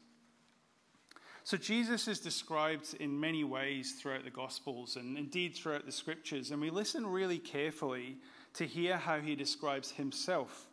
So, 1.45 1.57
Jesus 1.57 2.09
is 2.09 2.19
described 2.19 2.97
in 2.99 3.21
many 3.21 3.45
ways 3.45 3.93
throughout 3.93 4.25
the 4.25 4.31
Gospels 4.31 4.97
and 4.97 5.17
indeed 5.17 5.55
throughout 5.55 5.87
the 5.87 5.93
Scriptures. 5.93 6.51
And 6.51 6.61
we 6.61 6.71
listen 6.71 7.07
really 7.07 7.39
carefully 7.39 8.17
to 8.55 8.67
hear 8.67 8.97
how 8.97 9.21
he 9.21 9.37
describes 9.37 9.93
himself 9.93 10.67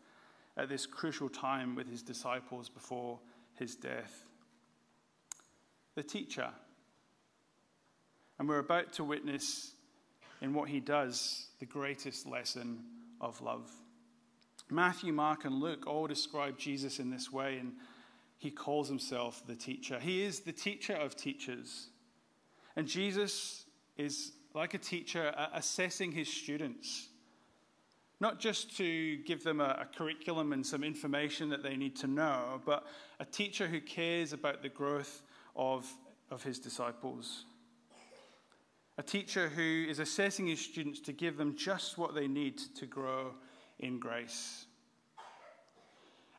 at 0.57 0.69
this 0.69 0.87
crucial 0.87 1.29
time 1.29 1.75
with 1.75 1.87
his 1.87 2.01
disciples 2.01 2.69
before 2.69 3.19
his 3.53 3.75
death. 3.75 4.25
The 5.93 6.03
teacher. 6.03 6.49
And 8.39 8.49
we're 8.49 8.57
about 8.57 8.93
to 8.93 9.03
witness 9.03 9.73
in 10.41 10.55
what 10.55 10.69
he 10.69 10.79
does 10.79 11.49
the 11.59 11.67
greatest 11.67 12.25
lesson 12.25 12.79
of 13.21 13.39
love. 13.39 13.69
Matthew, 14.73 15.13
Mark, 15.13 15.45
and 15.45 15.55
Luke 15.55 15.87
all 15.87 16.07
describe 16.07 16.57
Jesus 16.57 16.99
in 16.99 17.09
this 17.09 17.31
way, 17.31 17.57
and 17.57 17.73
he 18.37 18.51
calls 18.51 18.87
himself 18.87 19.45
the 19.47 19.55
teacher. 19.55 19.99
He 19.99 20.23
is 20.23 20.41
the 20.41 20.51
teacher 20.51 20.93
of 20.93 21.15
teachers. 21.15 21.89
And 22.75 22.87
Jesus 22.87 23.65
is 23.97 24.33
like 24.53 24.73
a 24.73 24.77
teacher 24.79 25.33
assessing 25.53 26.11
his 26.11 26.27
students 26.27 27.09
not 28.23 28.39
just 28.39 28.77
to 28.77 29.17
give 29.17 29.43
them 29.43 29.59
a, 29.59 29.79
a, 29.81 29.87
curriculum 29.97 30.53
and 30.53 30.65
some 30.65 30.81
information 30.81 31.49
that 31.49 31.61
they 31.61 31.75
need 31.75 31.93
to 31.93 32.07
know, 32.07 32.61
but 32.65 32.85
a 33.19 33.25
teacher 33.25 33.67
who 33.67 33.81
cares 33.81 34.31
about 34.31 34.61
the 34.61 34.69
growth 34.69 35.23
of, 35.57 35.91
of 36.31 36.41
his 36.41 36.57
disciples. 36.57 37.43
A 38.97 39.03
teacher 39.03 39.49
who 39.49 39.85
is 39.89 39.99
assessing 39.99 40.47
his 40.47 40.61
students 40.61 41.01
to 41.01 41.11
give 41.11 41.35
them 41.35 41.57
just 41.57 41.97
what 41.97 42.15
they 42.15 42.29
need 42.29 42.59
to 42.75 42.85
grow 42.85 43.33
in 43.79 43.99
grace. 43.99 44.65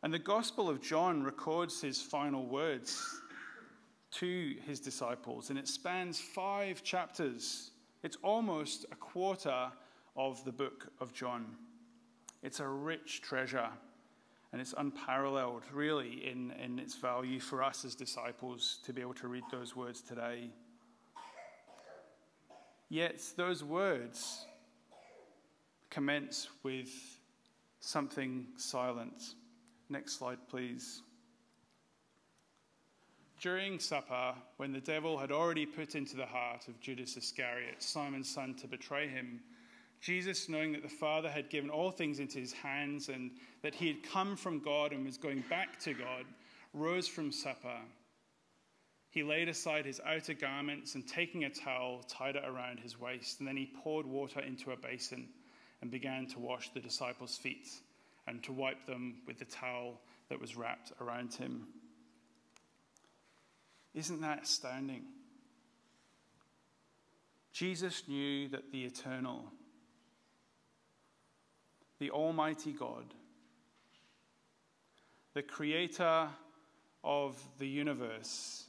And 0.03 0.13
the 0.13 0.19
Gospel 0.19 0.69
of 0.69 0.83
John 0.83 1.23
records 1.23 1.81
his 1.81 2.03
final 2.03 2.47
words 2.47 3.21
to 4.13 4.55
his 4.67 4.79
disciples, 4.79 5.51
and 5.51 5.59
it 5.59 5.67
spans 5.67 6.21
five 6.21 6.83
chapters. 6.83 7.71
It's 8.03 8.19
almost 8.23 8.85
a 8.93 8.97
quarter 8.97 9.73
of 10.15 10.45
the 10.45 10.53
book 10.53 10.93
of 11.01 11.13
John. 11.13 11.57
It's 12.43 12.61
a 12.61 12.69
rich 12.69 13.23
treasure, 13.23 13.71
and 14.53 14.61
it's 14.61 14.75
unparalleled, 14.77 15.63
really, 15.73 16.31
in, 16.31 16.53
in 16.63 16.79
its 16.79 16.95
value 16.95 17.41
for 17.41 17.63
us 17.63 17.85
as 17.85 17.95
disciples 17.95 18.81
to 18.85 18.93
be 18.93 19.01
able 19.01 19.15
to 19.15 19.29
read 19.29 19.45
those 19.51 19.75
words 19.75 20.03
today. 20.03 20.51
Yet, 22.91 23.23
those 23.37 23.65
words 23.65 24.47
commence 25.91 26.49
with 26.63 27.14
something 27.85 28.47
silent. 28.57 29.35
Next 29.89 30.19
slide, 30.19 30.39
please. 30.49 31.03
During 33.41 33.79
supper, 33.79 34.35
when 34.57 34.73
the 34.73 34.81
devil 34.81 35.19
had 35.19 35.31
already 35.31 35.67
put 35.67 35.95
into 35.95 36.17
the 36.17 36.25
heart 36.25 36.67
of 36.67 36.81
Judas 36.81 37.17
Iscariot, 37.17 37.83
Simon's 37.83 38.29
son, 38.29 38.55
to 38.55 38.67
betray 38.67 39.07
him, 39.07 39.41
Jesus, 40.01 40.49
knowing 40.49 40.73
that 40.73 40.83
the 40.83 40.89
Father 40.89 41.31
had 41.31 41.51
given 41.51 41.71
all 41.71 41.91
things 41.91 42.21
into 42.21 42.39
his 42.39 42.53
hands 42.53 43.09
and 43.09 43.33
that 43.63 43.75
he 43.75 43.89
had 43.89 44.03
come 44.03 44.37
from 44.37 44.61
God 44.61 44.93
and 44.93 45.05
was 45.05 45.19
going 45.19 45.45
back 45.51 45.79
to 45.81 45.93
God, 45.93 46.25
rose 46.73 47.07
from 47.07 47.33
supper. 47.33 47.79
He 49.11 49.23
laid 49.23 49.49
aside 49.49 49.85
his 49.85 50.01
outer 50.05 50.35
garments 50.35 50.95
and 50.95 51.07
taking 51.07 51.45
a 51.45 51.51
towel, 51.51 52.03
tied 52.09 52.37
it 52.37 52.45
around 52.45 52.81
his 52.81 52.99
waist. 52.99 53.39
And 53.39 53.49
then 53.49 53.57
he 53.57 53.73
poured 53.83 54.07
water 54.07 54.41
into 54.41 54.73
a 54.73 54.77
basin 54.77 55.29
and 55.85 55.91
began 55.91 56.27
to 56.27 56.39
wash 56.39 56.71
the 56.73 56.81
disciples' 56.81 57.37
feet 57.37 57.69
and 58.27 58.43
to 58.43 58.55
wipe 58.55 58.87
them 58.87 59.17
with 59.27 59.39
the 59.39 59.45
towel 59.45 60.01
that 60.31 60.41
was 60.41 60.57
wrapped 60.57 60.93
around 60.99 61.35
him. 61.35 61.67
Isn't 63.93 64.23
that 64.23 64.45
astounding? 64.45 65.03
Jesus 67.53 68.05
knew 68.09 68.49
that 68.49 68.73
the 68.73 68.83
eternal, 68.83 69.45
the 71.99 72.11
Almighty 72.11 72.73
God, 72.73 73.05
the 75.35 75.43
creator 75.43 76.29
of 77.05 77.39
the 77.59 77.69
universe, 77.69 78.65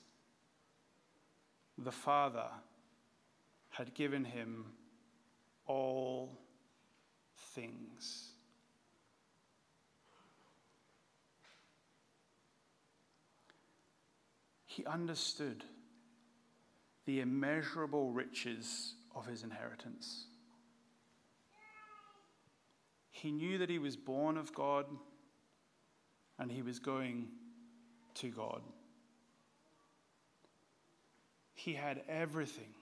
the 1.78 1.94
Father, 1.94 2.50
had 3.70 3.94
given 3.94 4.26
him 4.26 4.66
all 5.66 6.42
things. 7.56 8.30
He 14.66 14.86
understood 14.86 15.64
the 17.06 17.22
immeasurable 17.22 18.12
riches 18.12 18.96
of 19.16 19.26
his 19.26 19.44
inheritance. 19.44 20.26
He 23.10 23.32
knew 23.32 23.58
that 23.60 23.70
he 23.70 23.80
was 23.80 23.96
born 23.96 24.38
of 24.38 24.54
God 24.54 24.86
and 26.38 26.52
he 26.52 26.62
was 26.62 26.80
going 26.80 27.30
to 28.16 28.28
God. 28.28 28.62
He 31.54 31.74
had 31.74 32.02
everything, 32.10 32.74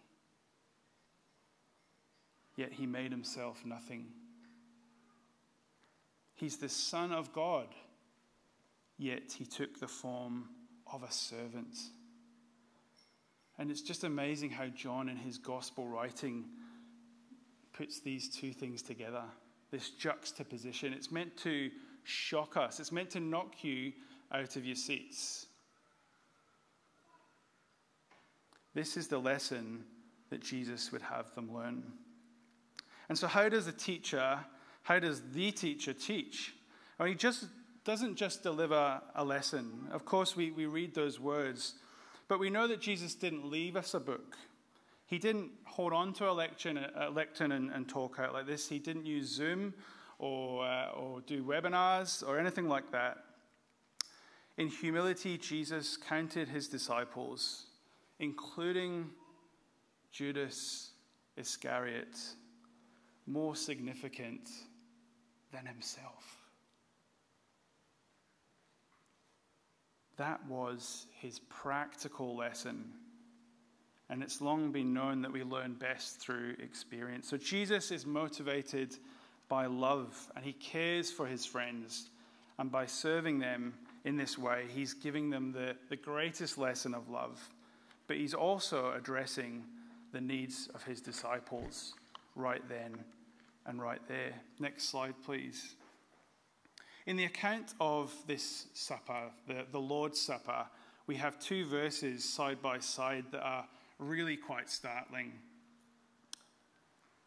yet 2.57 2.73
he 2.73 2.87
made 2.87 3.11
himself 3.11 3.63
nothing. 3.63 4.07
He's 6.43 6.57
the 6.57 6.67
Son 6.67 7.13
of 7.13 7.31
God, 7.31 7.67
yet 8.97 9.31
he 9.31 9.45
took 9.45 9.79
the 9.79 9.87
form 9.87 10.49
of 10.91 11.01
a 11.01 11.09
servant. 11.09 11.77
And 13.57 13.71
it's 13.71 13.79
just 13.79 14.03
amazing 14.03 14.49
how 14.49 14.65
John, 14.67 15.07
in 15.07 15.15
his 15.15 15.37
gospel 15.37 15.87
writing, 15.87 16.43
puts 17.71 18.01
these 18.01 18.27
two 18.27 18.51
things 18.51 18.81
together 18.81 19.23
this 19.71 19.91
juxtaposition. 19.91 20.91
It's 20.91 21.13
meant 21.13 21.37
to 21.37 21.71
shock 22.03 22.57
us, 22.57 22.81
it's 22.81 22.91
meant 22.91 23.11
to 23.11 23.21
knock 23.21 23.63
you 23.63 23.93
out 24.29 24.57
of 24.57 24.65
your 24.65 24.75
seats. 24.75 25.45
This 28.73 28.97
is 28.97 29.07
the 29.07 29.17
lesson 29.17 29.85
that 30.29 30.43
Jesus 30.43 30.91
would 30.91 31.03
have 31.03 31.33
them 31.35 31.55
learn. 31.55 31.83
And 33.07 33.17
so, 33.17 33.27
how 33.27 33.47
does 33.47 33.65
a 33.67 33.71
teacher, 33.71 34.39
how 34.83 34.99
does 34.99 35.21
the 35.31 35.51
teacher 35.51 35.93
teach? 35.93 36.53
I 36.99 37.03
mean, 37.03 37.13
he 37.13 37.17
just 37.17 37.47
doesn't 37.85 38.15
just 38.15 38.43
deliver 38.43 39.01
a 39.15 39.23
lesson. 39.23 39.87
Of 39.91 40.05
course, 40.05 40.35
we, 40.35 40.51
we 40.51 40.65
read 40.65 40.93
those 40.93 41.19
words, 41.19 41.75
but 42.27 42.39
we 42.39 42.49
know 42.49 42.67
that 42.67 42.79
Jesus 42.79 43.15
didn't 43.15 43.49
leave 43.49 43.75
us 43.75 43.93
a 43.93 43.99
book. 43.99 44.37
He 45.05 45.17
didn't 45.17 45.51
hold 45.65 45.93
on 45.93 46.13
to 46.13 46.29
a 46.29 46.31
lectern, 46.31 46.77
a 46.77 47.09
lectern 47.09 47.51
and, 47.51 47.71
and 47.71 47.87
talk 47.87 48.19
out 48.19 48.33
like 48.33 48.45
this. 48.45 48.67
He 48.67 48.79
didn't 48.79 49.05
use 49.05 49.27
Zoom 49.27 49.73
or, 50.19 50.65
uh, 50.65 50.91
or 50.91 51.21
do 51.21 51.43
webinars 51.43 52.25
or 52.27 52.39
anything 52.39 52.67
like 52.67 52.91
that. 52.91 53.17
In 54.57 54.67
humility, 54.67 55.37
Jesus 55.37 55.97
counted 55.97 56.47
his 56.47 56.67
disciples, 56.67 57.65
including 58.19 59.09
Judas 60.11 60.91
Iscariot, 61.37 62.17
more 63.25 63.55
significant 63.55 64.49
than 65.53 65.65
himself. 65.65 66.43
That 70.17 70.45
was 70.47 71.07
his 71.19 71.39
practical 71.39 72.35
lesson. 72.35 72.85
And 74.09 74.21
it's 74.21 74.41
long 74.41 74.71
been 74.71 74.93
known 74.93 75.21
that 75.21 75.31
we 75.31 75.43
learn 75.43 75.73
best 75.73 76.19
through 76.19 76.55
experience. 76.59 77.29
So 77.29 77.37
Jesus 77.37 77.91
is 77.91 78.05
motivated 78.05 78.95
by 79.47 79.65
love 79.65 80.31
and 80.35 80.43
he 80.43 80.53
cares 80.53 81.11
for 81.11 81.25
his 81.25 81.45
friends. 81.45 82.09
And 82.59 82.71
by 82.71 82.85
serving 82.85 83.39
them 83.39 83.73
in 84.05 84.17
this 84.17 84.37
way, 84.37 84.65
he's 84.69 84.93
giving 84.93 85.29
them 85.29 85.51
the, 85.51 85.75
the 85.89 85.95
greatest 85.95 86.57
lesson 86.57 86.93
of 86.93 87.09
love. 87.09 87.41
But 88.05 88.17
he's 88.17 88.35
also 88.35 88.93
addressing 88.95 89.63
the 90.11 90.21
needs 90.21 90.69
of 90.75 90.83
his 90.83 91.01
disciples 91.01 91.95
right 92.35 92.61
then 92.69 93.03
and 93.65 93.81
right 93.81 94.01
there. 94.07 94.33
Next 94.59 94.89
slide, 94.89 95.15
please. 95.25 95.75
In 97.05 97.17
the 97.17 97.25
account 97.25 97.73
of 97.81 98.13
this 98.27 98.67
supper, 98.73 99.31
the, 99.47 99.65
the 99.71 99.79
Lord's 99.79 100.21
Supper, 100.21 100.65
we 101.05 101.15
have 101.15 101.39
two 101.39 101.65
verses 101.65 102.23
side 102.23 102.61
by 102.61 102.79
side 102.79 103.25
that 103.31 103.41
are 103.41 103.67
really 103.99 104.37
quite 104.37 104.69
startling. 104.69 105.33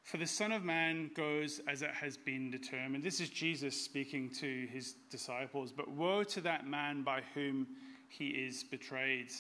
For 0.02 0.16
the 0.16 0.26
Son 0.26 0.52
of 0.52 0.62
Man 0.62 1.10
goes 1.14 1.60
as 1.68 1.82
it 1.82 1.90
has 1.90 2.16
been 2.16 2.50
determined. 2.50 3.02
This 3.02 3.20
is 3.20 3.28
Jesus 3.28 3.78
speaking 3.78 4.30
to 4.38 4.66
his 4.72 4.94
disciples. 5.10 5.72
But 5.72 5.90
woe 5.90 6.22
to 6.24 6.40
that 6.42 6.66
man 6.66 7.02
by 7.02 7.22
whom 7.34 7.66
he 8.08 8.28
is 8.28 8.62
betrayed. 8.62 9.32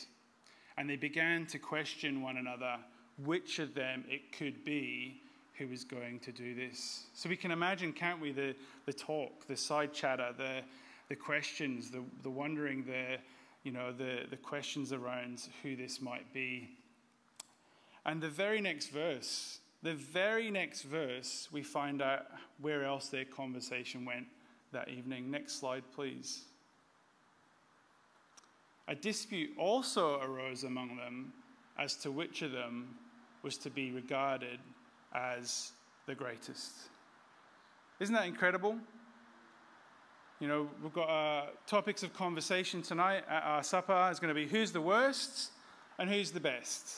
And 0.76 0.90
they 0.90 0.96
began 0.96 1.46
to 1.46 1.58
question 1.58 2.20
one 2.20 2.36
another 2.36 2.76
which 3.24 3.58
of 3.58 3.74
them 3.74 4.04
it 4.08 4.36
could 4.36 4.64
be 4.64 5.22
who 5.58 5.70
is 5.72 5.84
going 5.84 6.18
to 6.20 6.32
do 6.32 6.54
this. 6.54 7.04
So 7.14 7.28
we 7.28 7.36
can 7.36 7.50
imagine, 7.50 7.92
can't 7.92 8.20
we, 8.20 8.32
the, 8.32 8.54
the 8.84 8.92
talk, 8.92 9.46
the 9.46 9.56
side 9.56 9.92
chatter, 9.92 10.34
the, 10.36 10.62
the 11.08 11.16
questions, 11.16 11.90
the, 11.90 12.02
the 12.22 12.30
wondering, 12.30 12.84
the, 12.84 13.18
you 13.62 13.72
know, 13.72 13.92
the, 13.92 14.24
the 14.30 14.36
questions 14.36 14.92
around 14.92 15.48
who 15.62 15.76
this 15.76 16.00
might 16.00 16.32
be. 16.32 16.70
And 18.04 18.20
the 18.20 18.28
very 18.28 18.60
next 18.60 18.88
verse, 18.88 19.58
the 19.82 19.94
very 19.94 20.50
next 20.50 20.82
verse, 20.82 21.48
we 21.52 21.62
find 21.62 22.02
out 22.02 22.26
where 22.60 22.84
else 22.84 23.08
their 23.08 23.24
conversation 23.24 24.04
went 24.04 24.26
that 24.72 24.88
evening. 24.88 25.30
Next 25.30 25.58
slide, 25.58 25.84
please. 25.94 26.42
A 28.88 28.94
dispute 28.94 29.50
also 29.58 30.20
arose 30.20 30.64
among 30.64 30.96
them 30.96 31.32
as 31.78 31.96
to 31.96 32.10
which 32.10 32.42
of 32.42 32.52
them 32.52 32.96
was 33.42 33.56
to 33.58 33.70
be 33.70 33.90
regarded 33.90 34.60
as 35.16 35.72
the 36.06 36.14
greatest. 36.14 36.72
Isn't 37.98 38.14
that 38.14 38.26
incredible? 38.26 38.76
You 40.38 40.48
know, 40.48 40.68
we've 40.82 40.92
got 40.92 41.08
uh, 41.08 41.46
topics 41.66 42.02
of 42.02 42.12
conversation 42.12 42.82
tonight 42.82 43.24
at 43.28 43.42
our 43.42 43.62
supper. 43.62 44.08
It's 44.10 44.20
going 44.20 44.34
to 44.34 44.38
be 44.38 44.46
who's 44.46 44.70
the 44.70 44.80
worst 44.80 45.50
and 45.98 46.10
who's 46.10 46.30
the 46.30 46.40
best. 46.40 46.94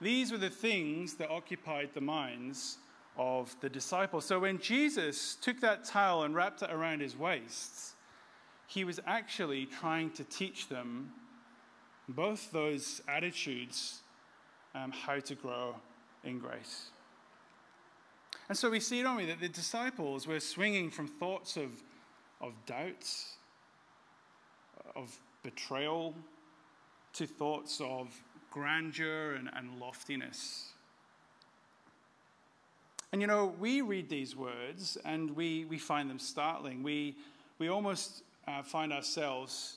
These 0.00 0.30
were 0.30 0.38
the 0.38 0.50
things 0.50 1.14
that 1.14 1.30
occupied 1.30 1.90
the 1.94 2.02
minds 2.02 2.76
of 3.16 3.54
the 3.60 3.68
disciples. 3.70 4.26
So 4.26 4.38
when 4.40 4.58
Jesus 4.58 5.36
took 5.36 5.60
that 5.60 5.84
towel 5.84 6.24
and 6.24 6.34
wrapped 6.34 6.62
it 6.62 6.70
around 6.70 7.00
his 7.00 7.16
waist, 7.16 7.94
he 8.66 8.84
was 8.84 9.00
actually 9.06 9.66
trying 9.66 10.10
to 10.10 10.24
teach 10.24 10.68
them 10.68 11.12
both 12.08 12.50
those 12.52 13.00
attitudes, 13.08 14.00
um, 14.74 14.92
how 14.92 15.18
to 15.20 15.34
grow 15.34 15.76
in 16.24 16.38
grace. 16.38 16.86
And 18.48 18.58
so 18.58 18.70
we 18.70 18.80
see, 18.80 19.02
don't 19.02 19.16
we, 19.16 19.26
that 19.26 19.40
the 19.40 19.48
disciples 19.48 20.26
were 20.26 20.40
swinging 20.40 20.90
from 20.90 21.06
thoughts 21.06 21.56
of, 21.56 21.70
of 22.40 22.52
doubts, 22.66 23.36
of 24.94 25.16
betrayal, 25.42 26.14
to 27.14 27.26
thoughts 27.26 27.80
of 27.80 28.08
grandeur 28.50 29.34
and, 29.34 29.50
and 29.54 29.78
loftiness. 29.80 30.68
And 33.12 33.20
you 33.20 33.26
know, 33.26 33.54
we 33.58 33.82
read 33.82 34.08
these 34.08 34.34
words 34.34 34.96
and 35.04 35.36
we, 35.36 35.66
we 35.66 35.78
find 35.78 36.08
them 36.08 36.18
startling. 36.18 36.82
We, 36.82 37.16
we 37.58 37.68
almost 37.68 38.22
uh, 38.48 38.62
find 38.62 38.92
ourselves 38.92 39.76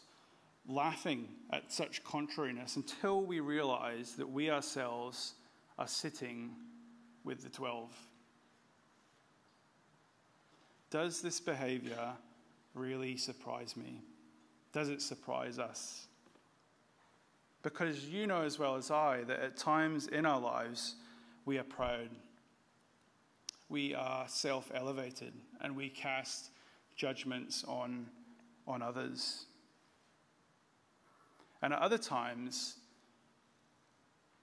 laughing 0.67 1.27
at 1.51 1.71
such 1.71 2.03
contrariness 2.03 2.77
until 2.77 3.21
we 3.21 3.39
realize 3.39 4.13
that 4.13 4.29
we 4.29 4.49
ourselves 4.49 5.33
are 5.77 5.87
sitting 5.87 6.51
with 7.23 7.43
the 7.43 7.49
12. 7.49 7.89
Does 10.89 11.21
this 11.21 11.39
behavior 11.39 12.13
really 12.73 13.17
surprise 13.17 13.75
me? 13.75 14.01
Does 14.71 14.89
it 14.89 15.01
surprise 15.01 15.59
us? 15.59 16.07
Because 17.63 18.05
you 18.05 18.27
know 18.27 18.43
as 18.43 18.59
well 18.59 18.75
as 18.75 18.91
I 18.91 19.23
that 19.23 19.39
at 19.39 19.57
times 19.57 20.07
in 20.07 20.25
our 20.25 20.39
lives 20.39 20.95
we 21.45 21.57
are 21.57 21.63
proud, 21.63 22.09
we 23.69 23.95
are 23.95 24.27
self 24.27 24.71
elevated, 24.73 25.33
and 25.61 25.75
we 25.75 25.89
cast 25.89 26.51
judgments 26.95 27.63
on, 27.67 28.05
on 28.67 28.81
others. 28.81 29.45
And 31.61 31.73
at 31.73 31.79
other 31.79 31.97
times, 31.97 32.75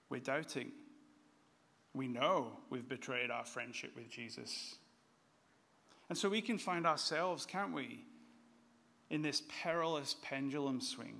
we're 0.09 0.19
doubting. 0.19 0.71
We 1.93 2.07
know 2.07 2.57
we've 2.69 2.87
betrayed 2.87 3.29
our 3.29 3.45
friendship 3.45 3.95
with 3.95 4.09
Jesus. 4.09 4.75
And 6.09 6.17
so 6.17 6.29
we 6.29 6.41
can 6.41 6.57
find 6.57 6.85
ourselves, 6.87 7.45
can't 7.45 7.73
we, 7.73 8.03
in 9.09 9.21
this 9.21 9.43
perilous 9.61 10.15
pendulum 10.21 10.81
swing. 10.81 11.17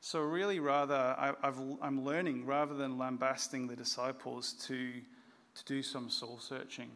So, 0.00 0.20
really, 0.20 0.60
rather, 0.60 0.94
I, 0.94 1.32
am 1.82 2.04
learning, 2.04 2.44
rather 2.44 2.74
than 2.74 2.98
lambasting 2.98 3.66
the 3.66 3.74
disciples, 3.74 4.52
to, 4.66 4.90
to 5.54 5.64
do 5.64 5.82
some 5.82 6.10
soul 6.10 6.38
searching 6.38 6.90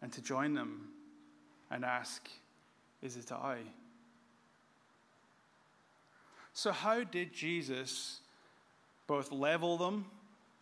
and 0.00 0.10
to 0.12 0.22
join 0.22 0.54
them 0.54 0.88
and 1.70 1.84
ask, 1.84 2.28
Is 3.02 3.18
it 3.18 3.30
I? 3.30 3.58
So, 6.54 6.72
how 6.72 7.04
did 7.04 7.34
Jesus 7.34 8.20
both 9.12 9.30
level 9.30 9.76
them, 9.76 10.06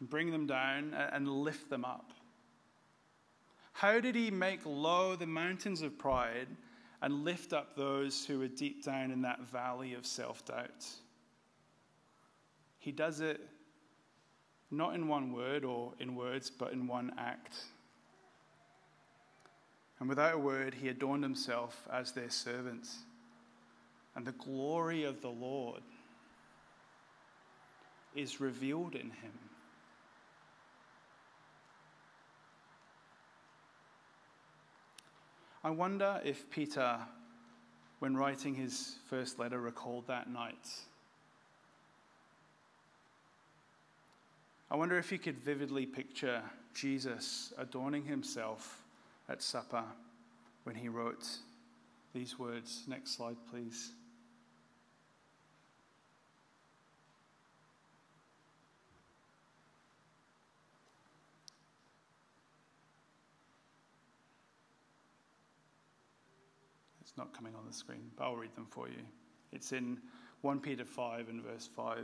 bring 0.00 0.32
them 0.32 0.44
down, 0.44 0.92
and 1.12 1.28
lift 1.28 1.70
them 1.70 1.84
up? 1.84 2.10
How 3.74 4.00
did 4.00 4.16
he 4.16 4.28
make 4.28 4.66
low 4.66 5.14
the 5.14 5.24
mountains 5.24 5.82
of 5.82 5.96
pride 5.96 6.48
and 7.00 7.22
lift 7.22 7.52
up 7.52 7.76
those 7.76 8.26
who 8.26 8.42
are 8.42 8.48
deep 8.48 8.84
down 8.84 9.12
in 9.12 9.22
that 9.22 9.48
valley 9.52 9.94
of 9.94 10.04
self 10.04 10.44
doubt? 10.44 10.84
He 12.80 12.90
does 12.90 13.20
it 13.20 13.40
not 14.68 14.96
in 14.96 15.06
one 15.06 15.32
word 15.32 15.64
or 15.64 15.92
in 16.00 16.16
words, 16.16 16.50
but 16.50 16.72
in 16.72 16.88
one 16.88 17.12
act. 17.16 17.54
And 20.00 20.08
without 20.08 20.34
a 20.34 20.38
word, 20.38 20.74
he 20.74 20.88
adorned 20.88 21.22
himself 21.22 21.86
as 21.92 22.10
their 22.10 22.30
servant. 22.30 22.88
And 24.16 24.26
the 24.26 24.32
glory 24.32 25.04
of 25.04 25.20
the 25.20 25.30
Lord 25.30 25.82
is 28.14 28.40
revealed 28.40 28.94
in 28.94 29.10
him. 29.10 29.32
I 35.62 35.70
wonder 35.70 36.20
if 36.24 36.50
Peter, 36.50 36.98
when 37.98 38.16
writing 38.16 38.54
his 38.54 38.96
first 39.08 39.38
letter, 39.38 39.60
recalled 39.60 40.06
that 40.06 40.30
night. 40.30 40.68
I 44.70 44.76
wonder 44.76 44.96
if 44.96 45.10
he 45.10 45.18
could 45.18 45.38
vividly 45.38 45.84
picture 45.84 46.42
Jesus 46.74 47.52
adorning 47.58 48.04
himself 48.04 48.82
at 49.28 49.42
supper 49.42 49.84
when 50.64 50.76
he 50.76 50.88
wrote 50.88 51.26
these 52.14 52.38
words. 52.38 52.84
Next 52.86 53.16
slide, 53.16 53.36
please. 53.50 53.92
It's 67.09 67.09
not 67.20 67.36
coming 67.36 67.54
on 67.54 67.66
the 67.66 67.72
screen, 67.72 68.10
but 68.16 68.24
I'll 68.24 68.36
read 68.36 68.54
them 68.54 68.66
for 68.70 68.88
you. 68.88 69.04
It's 69.52 69.72
in 69.72 69.98
1 70.40 70.60
Peter 70.60 70.86
5 70.86 71.28
and 71.28 71.42
verse 71.42 71.68
5. 71.76 71.98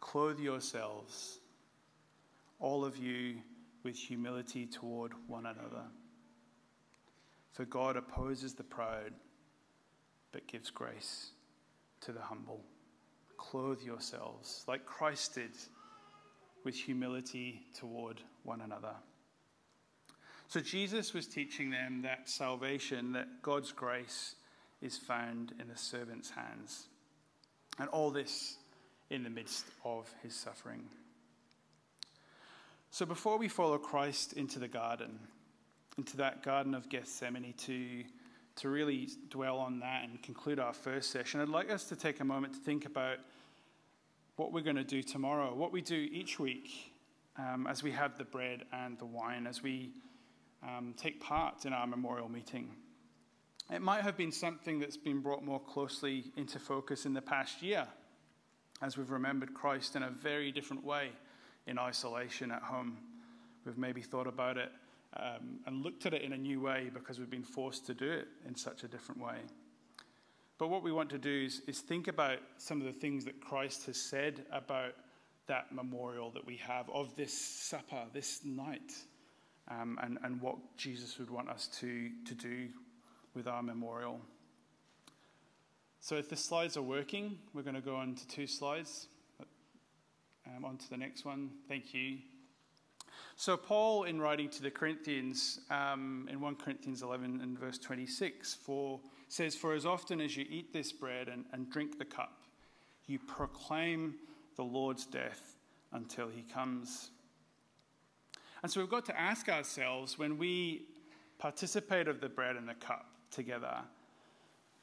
Clothe 0.00 0.38
yourselves, 0.38 1.38
all 2.60 2.84
of 2.84 2.98
you, 2.98 3.36
with 3.84 3.96
humility 3.96 4.66
toward 4.66 5.12
one 5.28 5.46
another. 5.46 5.84
For 7.52 7.64
God 7.64 7.96
opposes 7.96 8.52
the 8.52 8.64
proud, 8.64 9.12
but 10.32 10.46
gives 10.46 10.68
grace 10.68 11.30
to 12.02 12.12
the 12.12 12.20
humble. 12.20 12.60
Clothe 13.38 13.80
yourselves, 13.80 14.64
like 14.68 14.84
Christ 14.84 15.36
did, 15.36 15.52
with 16.64 16.74
humility 16.74 17.62
toward 17.74 18.20
one 18.42 18.60
another. 18.60 18.94
So 20.48 20.60
Jesus 20.60 21.12
was 21.12 21.26
teaching 21.26 21.70
them 21.70 22.02
that 22.02 22.28
salvation, 22.28 23.12
that 23.12 23.42
God's 23.42 23.72
grace 23.72 24.36
is 24.82 24.96
found 24.96 25.52
in 25.60 25.68
the 25.68 25.76
servant's 25.76 26.30
hands. 26.30 26.86
And 27.78 27.88
all 27.88 28.10
this 28.10 28.56
in 29.10 29.24
the 29.24 29.30
midst 29.30 29.66
of 29.84 30.12
his 30.22 30.34
suffering. 30.34 30.84
So 32.90 33.04
before 33.04 33.38
we 33.38 33.48
follow 33.48 33.78
Christ 33.78 34.34
into 34.34 34.58
the 34.58 34.68
garden, 34.68 35.18
into 35.98 36.16
that 36.18 36.42
Garden 36.42 36.74
of 36.74 36.88
Gethsemane 36.88 37.54
to, 37.58 38.04
to 38.56 38.68
really 38.68 39.08
dwell 39.30 39.58
on 39.58 39.80
that 39.80 40.04
and 40.04 40.22
conclude 40.22 40.60
our 40.60 40.72
first 40.72 41.10
session, 41.10 41.40
I'd 41.40 41.48
like 41.48 41.70
us 41.70 41.84
to 41.84 41.96
take 41.96 42.20
a 42.20 42.24
moment 42.24 42.54
to 42.54 42.60
think 42.60 42.86
about 42.86 43.18
what 44.36 44.52
we're 44.52 44.60
going 44.60 44.76
to 44.76 44.84
do 44.84 45.02
tomorrow, 45.02 45.54
what 45.54 45.72
we 45.72 45.80
do 45.80 46.08
each 46.12 46.38
week 46.38 46.92
um, 47.38 47.66
as 47.66 47.82
we 47.82 47.90
have 47.92 48.16
the 48.18 48.24
bread 48.24 48.64
and 48.72 48.98
the 48.98 49.06
wine, 49.06 49.46
as 49.46 49.62
we 49.62 49.90
um, 50.66 50.94
take 50.96 51.20
part 51.20 51.66
in 51.66 51.72
our 51.72 51.86
memorial 51.86 52.28
meeting. 52.28 52.70
It 53.72 53.80
might 53.80 54.02
have 54.02 54.16
been 54.16 54.32
something 54.32 54.78
that's 54.78 54.96
been 54.96 55.20
brought 55.20 55.44
more 55.44 55.60
closely 55.60 56.24
into 56.36 56.58
focus 56.58 57.06
in 57.06 57.14
the 57.14 57.22
past 57.22 57.62
year 57.62 57.86
as 58.82 58.98
we've 58.98 59.10
remembered 59.10 59.54
Christ 59.54 59.96
in 59.96 60.02
a 60.02 60.10
very 60.10 60.52
different 60.52 60.84
way 60.84 61.10
in 61.66 61.78
isolation 61.78 62.50
at 62.50 62.62
home. 62.62 62.98
We've 63.64 63.78
maybe 63.78 64.02
thought 64.02 64.26
about 64.26 64.58
it 64.58 64.70
um, 65.16 65.60
and 65.66 65.82
looked 65.82 66.06
at 66.06 66.12
it 66.12 66.22
in 66.22 66.32
a 66.32 66.36
new 66.36 66.60
way 66.60 66.90
because 66.92 67.18
we've 67.18 67.30
been 67.30 67.42
forced 67.42 67.86
to 67.86 67.94
do 67.94 68.10
it 68.10 68.28
in 68.46 68.54
such 68.54 68.84
a 68.84 68.88
different 68.88 69.22
way. 69.22 69.38
But 70.58 70.68
what 70.68 70.82
we 70.82 70.92
want 70.92 71.10
to 71.10 71.18
do 71.18 71.44
is, 71.46 71.62
is 71.66 71.80
think 71.80 72.08
about 72.08 72.38
some 72.58 72.80
of 72.80 72.86
the 72.86 72.92
things 72.92 73.24
that 73.24 73.40
Christ 73.40 73.86
has 73.86 73.96
said 73.96 74.44
about 74.52 74.94
that 75.46 75.72
memorial 75.72 76.30
that 76.30 76.46
we 76.46 76.56
have 76.56 76.88
of 76.90 77.14
this 77.16 77.36
supper, 77.36 78.02
this 78.12 78.44
night 78.44 78.92
um, 79.68 79.98
and, 80.02 80.18
and 80.22 80.40
what 80.40 80.56
Jesus 80.76 81.18
would 81.18 81.30
want 81.30 81.48
us 81.48 81.68
to, 81.80 82.10
to 82.26 82.34
do 82.34 82.68
with 83.34 83.48
our 83.48 83.62
memorial. 83.62 84.20
So, 86.00 86.16
if 86.16 86.28
the 86.28 86.36
slides 86.36 86.76
are 86.76 86.82
working, 86.82 87.38
we're 87.54 87.62
going 87.62 87.74
to 87.74 87.80
go 87.80 87.96
on 87.96 88.14
to 88.14 88.28
two 88.28 88.46
slides. 88.46 89.08
Um, 90.46 90.64
on 90.64 90.76
to 90.76 90.90
the 90.90 90.98
next 90.98 91.24
one. 91.24 91.50
Thank 91.68 91.94
you. 91.94 92.18
So, 93.36 93.56
Paul, 93.56 94.04
in 94.04 94.20
writing 94.20 94.48
to 94.50 94.62
the 94.62 94.70
Corinthians, 94.70 95.60
um, 95.70 96.28
in 96.30 96.40
1 96.40 96.56
Corinthians 96.56 97.02
11 97.02 97.40
and 97.40 97.58
verse 97.58 97.78
26, 97.78 98.54
for, 98.54 99.00
says, 99.28 99.56
For 99.56 99.72
as 99.72 99.86
often 99.86 100.20
as 100.20 100.36
you 100.36 100.46
eat 100.48 100.72
this 100.72 100.92
bread 100.92 101.28
and, 101.28 101.44
and 101.52 101.70
drink 101.70 101.98
the 101.98 102.04
cup, 102.04 102.42
you 103.06 103.18
proclaim 103.18 104.14
the 104.56 104.62
Lord's 104.62 105.06
death 105.06 105.56
until 105.92 106.28
he 106.28 106.42
comes. 106.42 107.10
And 108.64 108.72
so 108.72 108.80
we've 108.80 108.88
got 108.88 109.04
to 109.04 109.20
ask 109.20 109.50
ourselves 109.50 110.18
when 110.18 110.38
we 110.38 110.86
participate 111.36 112.08
of 112.08 112.22
the 112.22 112.30
bread 112.30 112.56
and 112.56 112.66
the 112.66 112.72
cup 112.72 113.04
together, 113.30 113.76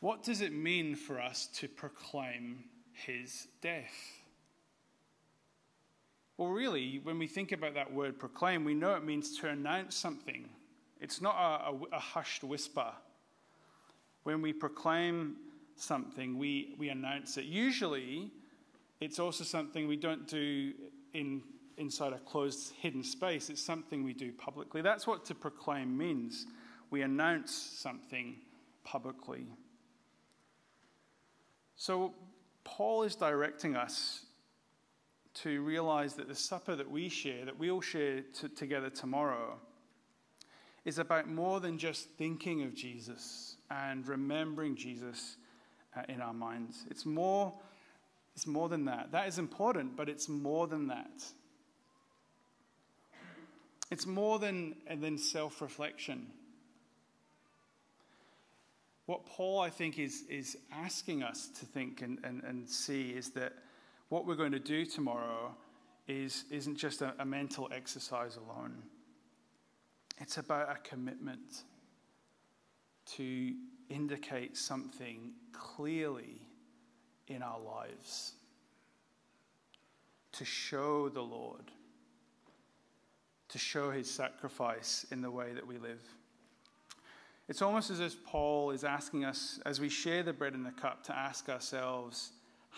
what 0.02 0.22
does 0.22 0.41
it 0.41 0.54
mean 0.54 0.94
for 0.94 1.20
us 1.20 1.48
to 1.56 1.67
proclaim 1.67 2.63
his 2.94 3.48
death? 3.60 4.22
Well, 6.38 6.50
really, 6.50 7.00
when 7.02 7.17
we 7.17 7.26
think 7.26 7.54
about 7.54 7.74
that 7.74 7.91
word 7.91 8.20
proclaim, 8.20 8.63
we 8.63 8.76
know 8.76 8.94
it 8.94 9.04
means 9.04 9.36
to 9.39 9.50
announce 9.50 9.96
something. 9.96 10.48
It's 11.00 11.20
not 11.20 11.34
a, 11.36 11.72
a, 11.72 11.98
a 11.98 12.00
hushed 12.00 12.44
whisper. 12.44 12.91
When 14.26 14.44
we 14.44 14.54
proclaim 14.54 15.38
something, 15.76 16.38
we, 16.38 16.76
we 16.78 16.89
announce 16.89 17.36
it. 17.38 17.46
Usually, 17.46 18.30
it's 19.00 19.17
also 19.17 19.44
something 19.44 19.88
we 19.88 19.98
don't 19.98 20.28
do 20.28 20.72
in, 21.15 21.41
inside 21.82 22.13
a 22.13 22.20
closed, 22.20 22.74
hidden 22.80 23.04
space. 23.04 23.50
It's 23.50 23.62
something 23.62 24.04
we 24.04 24.13
do 24.13 24.32
publicly. 24.32 24.82
That's 24.82 25.06
what 25.08 25.26
to 25.26 25.36
proclaim 25.36 25.98
means. 25.98 26.46
We 26.91 27.02
announce 27.02 27.54
something 27.54 28.38
publicly. 28.84 29.48
So, 31.76 32.13
Paul 32.63 33.04
is 33.04 33.15
directing 33.15 33.76
us 33.76 34.26
to 35.34 35.62
realize 35.62 36.13
that 36.15 36.28
the 36.28 36.36
supper 36.36 36.76
that 36.76 36.89
we 36.89 37.10
share, 37.10 37.46
that 37.46 37.58
we 37.58 37.72
all 37.72 37.82
share 37.82 38.22
t- 38.22 38.48
together 38.50 38.89
tomorrow, 38.89 39.58
is 40.86 41.00
about 41.00 41.28
more 41.28 41.60
than 41.60 41.78
just 41.78 42.10
thinking 42.10 42.63
of 42.63 42.76
Jesus 42.76 43.56
and 43.70 44.08
remembering 44.08 44.76
Jesus 44.76 45.38
uh, 45.96 46.02
in 46.08 46.22
our 46.22 46.34
minds. 46.34 46.86
It's 46.89 47.06
more, 47.06 47.54
it's 48.36 48.46
more 48.46 48.70
than 48.70 48.86
that. 48.86 49.12
That 49.12 49.28
is 49.28 49.39
important, 49.39 49.96
but 49.96 50.10
it's 50.10 50.30
more 50.30 50.67
than 50.67 50.88
that. 50.88 51.24
It's 53.91 54.08
more 54.08 54.39
than, 54.39 54.75
than 54.89 55.17
self 55.17 55.62
reflection. 55.62 56.27
What 59.06 59.25
Paul, 59.25 59.60
I 59.60 59.69
think, 59.69 59.99
is, 59.99 60.23
is 60.30 60.58
asking 60.71 61.21
us 61.21 61.49
to 61.60 61.65
think 61.65 62.01
and, 62.01 62.17
and, 62.23 62.41
and 62.43 62.69
see 62.69 63.10
is 63.10 63.32
that 63.32 63.51
what 64.08 64.25
we're 64.25 64.36
going 64.36 64.54
to 64.54 64.60
do 64.60 64.86
tomorrow 64.86 65.54
is, 66.08 66.45
isn't 66.49 66.77
just 66.77 67.01
a, 67.01 67.13
a 67.19 67.25
mental 67.25 67.69
exercise 67.75 68.38
alone. 68.38 68.82
It's 70.19 70.38
about 70.38 70.69
a 70.69 70.80
commitment 70.88 71.63
to 73.17 73.54
indicate 73.89 74.56
something 74.56 75.34
clearly 75.51 76.41
in 77.27 77.41
our 77.41 77.60
lives, 77.60 78.34
to 80.34 80.45
show 80.45 81.10
the 81.10 81.21
Lord, 81.21 81.71
to 83.52 83.58
show 83.58 83.92
his 83.92 84.10
sacrifice 84.10 85.06
in 85.12 85.22
the 85.22 85.30
way 85.30 85.54
that 85.54 85.66
we 85.66 85.78
live. 85.78 86.02
It's 87.50 87.62
almost 87.62 87.90
as 87.90 88.00
if 88.00 88.24
Paul 88.24 88.72
is 88.72 88.86
asking 88.86 89.26
us, 89.26 89.60
as 89.66 89.82
we 89.82 89.90
share 89.90 90.24
the 90.24 90.32
bread 90.32 90.54
and 90.54 90.66
the 90.66 90.72
cup, 90.72 91.04
to 91.06 91.18
ask 91.18 91.50
ourselves, 91.50 92.32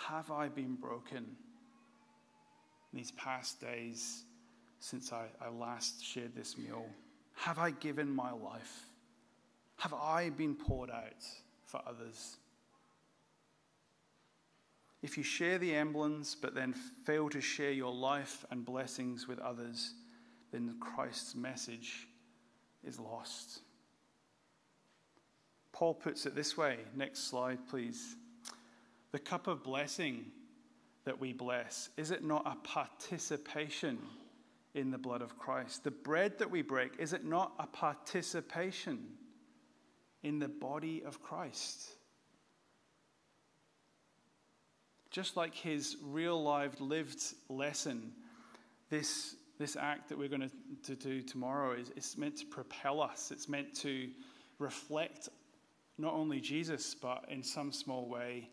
Have 0.07 0.31
I 0.31 0.49
been 0.49 0.73
broken 0.73 1.35
these 2.91 3.11
past 3.11 3.61
days 3.61 4.23
since 4.79 5.13
I, 5.13 5.27
I 5.39 5.49
last 5.49 6.03
shared 6.03 6.35
this 6.35 6.57
meal? 6.57 6.85
Have 7.35 7.59
I 7.59 7.69
given 7.71 8.09
my 8.09 8.31
life? 8.31 8.89
Have 9.77 9.93
I 9.93 10.31
been 10.31 10.55
poured 10.55 10.89
out 10.89 11.23
for 11.65 11.81
others? 11.85 12.37
If 15.03 15.17
you 15.17 15.23
share 15.23 15.59
the 15.59 15.75
emblems 15.75 16.35
but 16.39 16.55
then 16.55 16.73
fail 17.05 17.29
to 17.29 17.41
share 17.41 17.71
your 17.71 17.93
life 17.93 18.43
and 18.49 18.65
blessings 18.65 19.27
with 19.27 19.37
others, 19.37 19.93
then 20.53 20.75
Christ's 20.79 21.35
message 21.35 22.07
is 22.83 22.99
lost. 22.99 23.61
Paul 25.71 25.95
puts 25.95 26.25
it 26.25 26.35
this 26.35 26.55
way. 26.55 26.77
Next 26.95 27.27
slide, 27.27 27.57
please. 27.67 28.15
The 29.11 29.19
cup 29.19 29.47
of 29.47 29.63
blessing 29.63 30.25
that 31.05 31.19
we 31.19 31.33
bless, 31.33 31.89
is 31.97 32.11
it 32.11 32.23
not 32.23 32.43
a 32.45 32.55
participation 32.65 33.97
in 34.75 34.91
the 34.91 34.97
blood 34.97 35.21
of 35.21 35.37
Christ? 35.37 35.83
The 35.83 35.91
bread 35.91 36.37
that 36.39 36.49
we 36.49 36.61
break, 36.61 36.93
is 36.99 37.13
it 37.13 37.25
not 37.25 37.53
a 37.59 37.67
participation 37.67 38.99
in 40.21 40.39
the 40.39 40.47
body 40.47 41.03
of 41.05 41.21
Christ? 41.21 41.89
Just 45.11 45.35
like 45.35 45.53
his 45.53 45.97
real 46.01 46.41
life 46.41 46.79
lived 46.79 47.21
lesson, 47.49 48.13
this, 48.89 49.35
this 49.59 49.75
act 49.75 50.09
that 50.09 50.17
we're 50.17 50.29
going 50.29 50.49
to, 50.49 50.49
to 50.83 50.95
do 50.95 51.21
tomorrow 51.21 51.73
is 51.73 51.91
it's 51.95 52.17
meant 52.17 52.37
to 52.37 52.45
propel 52.45 53.01
us. 53.01 53.31
It's 53.31 53.47
meant 53.47 53.73
to 53.81 54.09
reflect 54.59 55.29
not 55.97 56.13
only 56.13 56.39
Jesus, 56.39 56.95
but 56.95 57.25
in 57.29 57.43
some 57.43 57.71
small 57.71 58.07
way, 58.07 58.49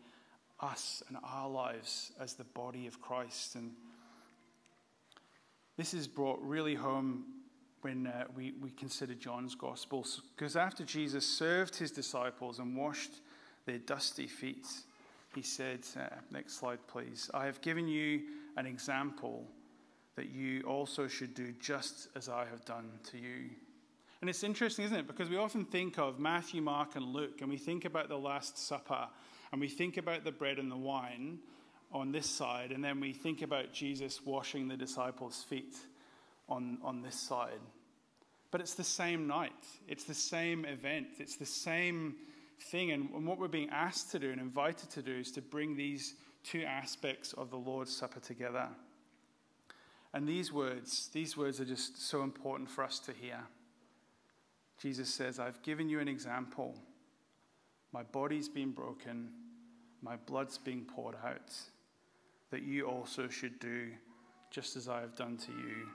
us 0.59 1.01
and 1.07 1.17
our 1.23 1.49
lives 1.49 2.11
as 2.19 2.33
the 2.35 2.43
body 2.43 2.85
of 2.85 3.01
Christ. 3.01 3.55
And 3.55 3.71
this 5.75 5.93
is 5.93 6.07
brought 6.07 6.39
really 6.41 6.75
home 6.75 7.25
when 7.81 8.05
uh, 8.05 8.25
we, 8.35 8.53
we 8.61 8.69
consider 8.69 9.15
John's 9.15 9.55
Gospel. 9.55 10.05
Because 10.35 10.55
after 10.55 10.83
Jesus 10.83 11.25
served 11.25 11.75
his 11.75 11.91
disciples 11.91 12.59
and 12.59 12.77
washed 12.77 13.21
their 13.65 13.79
dusty 13.79 14.27
feet, 14.27 14.67
he 15.33 15.41
said, 15.41 15.79
uh, 15.99 16.15
next 16.29 16.59
slide, 16.59 16.79
please, 16.87 17.31
I 17.33 17.45
have 17.45 17.59
given 17.61 17.87
you 17.87 18.21
an 18.57 18.67
example 18.67 19.47
that 20.15 20.29
you 20.29 20.61
also 20.63 21.07
should 21.07 21.33
do 21.33 21.53
just 21.59 22.07
as 22.15 22.29
I 22.29 22.45
have 22.45 22.65
done 22.65 22.89
to 23.11 23.17
you. 23.17 23.49
And 24.21 24.29
it's 24.29 24.43
interesting, 24.43 24.85
isn't 24.85 24.97
it? 24.97 25.07
Because 25.07 25.29
we 25.29 25.37
often 25.37 25.65
think 25.65 25.97
of 25.97 26.19
Matthew, 26.19 26.61
Mark, 26.61 26.95
and 26.95 27.05
Luke, 27.05 27.41
and 27.41 27.49
we 27.49 27.57
think 27.57 27.85
about 27.85 28.07
the 28.07 28.17
Last 28.17 28.57
Supper, 28.57 29.07
and 29.51 29.59
we 29.59 29.67
think 29.67 29.97
about 29.97 30.23
the 30.23 30.31
bread 30.31 30.59
and 30.59 30.71
the 30.71 30.77
wine 30.77 31.39
on 31.91 32.11
this 32.11 32.29
side, 32.29 32.71
and 32.71 32.83
then 32.83 32.99
we 32.99 33.13
think 33.13 33.41
about 33.41 33.73
Jesus 33.73 34.23
washing 34.25 34.67
the 34.67 34.77
disciples' 34.77 35.43
feet 35.43 35.75
on, 36.47 36.77
on 36.83 37.01
this 37.01 37.19
side. 37.19 37.59
But 38.51 38.61
it's 38.61 38.75
the 38.75 38.83
same 38.83 39.27
night, 39.27 39.51
it's 39.87 40.03
the 40.03 40.13
same 40.13 40.65
event, 40.65 41.07
it's 41.19 41.37
the 41.37 41.45
same 41.45 42.15
thing. 42.69 42.91
And, 42.91 43.09
and 43.11 43.25
what 43.25 43.39
we're 43.39 43.47
being 43.47 43.69
asked 43.69 44.11
to 44.11 44.19
do 44.19 44.29
and 44.29 44.39
invited 44.39 44.89
to 44.91 45.01
do 45.01 45.13
is 45.15 45.31
to 45.31 45.41
bring 45.41 45.75
these 45.75 46.15
two 46.43 46.63
aspects 46.63 47.33
of 47.33 47.49
the 47.49 47.57
Lord's 47.57 47.95
Supper 47.95 48.19
together. 48.19 48.67
And 50.13 50.27
these 50.27 50.51
words, 50.51 51.09
these 51.13 51.37
words 51.37 51.59
are 51.61 51.65
just 51.65 52.01
so 52.01 52.23
important 52.23 52.69
for 52.69 52.83
us 52.83 52.99
to 52.99 53.13
hear. 53.13 53.39
Jesus 54.81 55.13
says, 55.13 55.39
I've 55.39 55.61
given 55.61 55.89
you 55.89 55.99
an 55.99 56.07
example. 56.07 56.75
My 57.93 58.03
body's 58.03 58.49
been 58.49 58.71
broken, 58.71 59.29
my 60.01 60.15
blood's 60.15 60.57
being 60.57 60.85
poured 60.85 61.15
out, 61.23 61.53
that 62.49 62.63
you 62.63 62.87
also 62.87 63.27
should 63.27 63.59
do 63.59 63.89
just 64.49 64.75
as 64.75 64.89
I 64.89 65.01
have 65.01 65.15
done 65.15 65.37
to 65.37 65.51
you. 65.51 65.87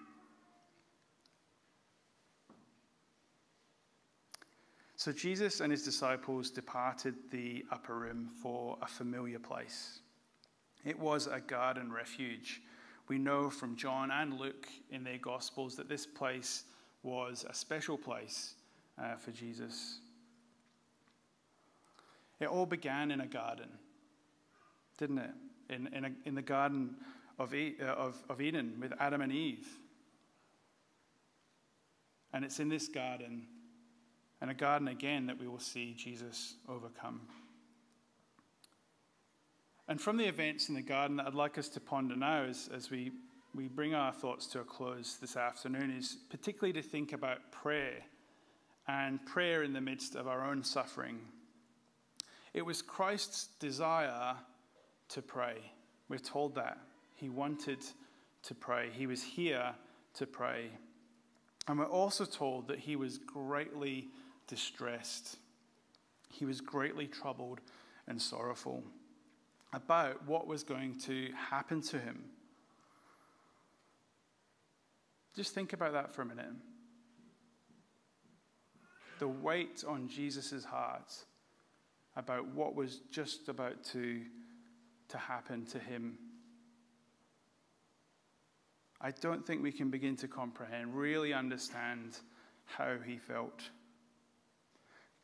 So 4.97 5.13
Jesus 5.13 5.61
and 5.61 5.71
his 5.71 5.83
disciples 5.83 6.51
departed 6.51 7.15
the 7.31 7.65
upper 7.71 7.95
room 7.95 8.29
for 8.43 8.79
a 8.81 8.87
familiar 8.87 9.39
place. 9.39 10.01
It 10.85 10.99
was 10.99 11.27
a 11.27 11.41
garden 11.41 11.93
refuge. 11.93 12.63
We 13.09 13.19
know 13.19 13.51
from 13.51 13.77
John 13.77 14.11
and 14.11 14.39
Luke 14.39 14.67
in 14.91 15.05
their 15.05 15.19
Gospels 15.19 15.77
that 15.77 15.89
this 15.89 16.07
place 16.07 16.65
was 17.03 17.47
a 17.49 17.55
special 17.55 17.97
place 17.97 18.55
uh, 19.01 19.15
for 19.17 19.31
Jesus. 19.31 19.99
It 22.41 22.49
all 22.49 22.67
began 22.67 23.11
in 23.11 23.21
a 23.21 23.27
garden, 23.27 23.69
didn't 24.99 25.19
it? 25.19 25.31
In, 25.71 25.87
in, 25.89 26.05
a, 26.05 26.11
in 26.25 26.35
the 26.35 26.43
Garden 26.43 26.97
of, 27.39 27.55
e, 27.55 27.77
uh, 27.81 27.87
of, 27.87 28.23
of 28.29 28.41
Eden 28.41 28.75
with 28.81 28.93
Adam 28.99 29.21
and 29.21 29.33
Eve. 29.33 29.67
And 32.33 32.45
it's 32.45 32.61
in 32.61 32.69
this 32.69 32.89
garden, 32.89 33.47
and 34.41 34.51
a 34.51 34.55
garden 34.55 34.89
again, 34.89 35.27
that 35.27 35.39
we 35.39 35.49
will 35.49 35.59
see 35.59 35.95
Jesus 35.97 36.55
overcome. 36.69 37.21
And 39.89 40.01
from 40.01 40.17
the 40.17 40.25
events 40.25 40.69
in 40.69 40.75
the 40.75 40.83
garden 40.83 41.21
I'd 41.21 41.35
like 41.35 41.59
us 41.59 41.69
to 41.71 41.81
ponder 41.81 42.17
now 42.17 42.43
as, 42.43 42.69
as 42.75 42.91
we, 42.91 43.13
we 43.55 43.69
bring 43.69 43.95
our 43.95 44.13
thoughts 44.13 44.47
to 44.49 44.61
a 44.61 44.65
close 44.65 45.17
this 45.21 45.37
afternoon 45.37 45.93
is 45.97 46.17
particularly 46.29 46.73
to 46.73 46.83
think 46.83 47.13
about 47.13 47.53
prayer 47.53 48.03
and 48.89 49.25
prayer 49.27 49.63
in 49.63 49.73
the 49.73 49.81
midst 49.81 50.17
of 50.17 50.27
our 50.27 50.45
own 50.45 50.65
suffering. 50.65 51.21
It 52.53 52.63
was 52.63 52.83
Christ's 52.83 53.49
desire 53.61 54.35
to 55.11 55.23
pray. 55.23 55.59
We're 56.09 56.19
told 56.19 56.57
that. 56.57 56.79
He 57.15 57.29
wanted 57.29 57.79
to 58.43 58.55
pray, 58.55 58.91
he 58.93 59.07
was 59.07 59.23
here 59.23 59.73
to 60.15 60.27
pray. 60.27 60.71
And 61.69 61.79
we're 61.79 61.87
also 61.87 62.25
told 62.25 62.69
that 62.69 62.79
he 62.79 62.97
was 62.97 63.19
greatly 63.19 64.09
distressed. 64.47 65.37
He 66.31 66.45
was 66.45 66.61
greatly 66.61 67.07
troubled 67.07 67.61
and 68.07 68.21
sorrowful 68.21 68.85
about 69.77 70.27
what 70.27 70.49
was 70.49 70.65
going 70.65 70.99
to 70.99 71.29
happen 71.51 71.83
to 71.83 71.99
him. 71.99 72.25
Just 75.37 75.55
think 75.55 75.75
about 75.75 75.93
that 75.93 76.13
for 76.15 76.23
a 76.23 76.27
minute 76.27 76.55
the 79.19 79.29
weight 79.29 79.85
on 79.87 80.09
Jesus' 80.09 80.65
heart 80.65 81.13
about 82.17 82.47
what 82.49 82.75
was 82.75 83.01
just 83.11 83.49
about 83.49 83.83
to, 83.83 84.21
to 85.09 85.19
happen 85.19 85.65
to 85.67 85.79
him. 85.79 86.19
I 89.01 89.11
don't 89.11 89.47
think 89.47 89.63
we 89.63 89.73
can 89.73 89.91
begin 89.91 90.17
to 90.17 90.29
comprehend, 90.29 90.95
really 90.95 91.33
understand 91.33 92.19
how 92.65 92.97
he 93.07 93.17
felt. 93.17 93.63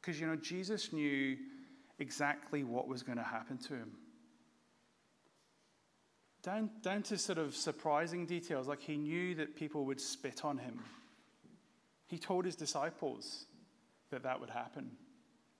Because, 0.01 0.21
you 0.21 0.27
know, 0.27 0.37
Jesus 0.37 0.93
knew 0.93 1.37
exactly 1.99 2.65
what 2.65 2.89
was 2.89 3.03
going 3.03 3.19
to 3.19 3.25
happen 3.25 3.57
to 3.59 3.75
him. 3.75 3.93
Down, 6.43 6.71
down 6.83 7.03
to 7.05 7.19
sort 7.19 7.39
of 7.39 7.55
surprising 7.55 8.27
details, 8.27 8.67
like 8.67 8.81
he 8.81 8.97
knew 8.97 9.35
that 9.37 9.55
people 9.55 9.85
would 9.85 10.01
spit 10.01 10.45
on 10.45 10.59
him. 10.59 10.81
He 12.09 12.19
told 12.19 12.45
his 12.45 12.57
disciples 12.57 13.47
that 14.11 14.25
that 14.25 14.41
would 14.41 14.51
happen, 14.51 14.91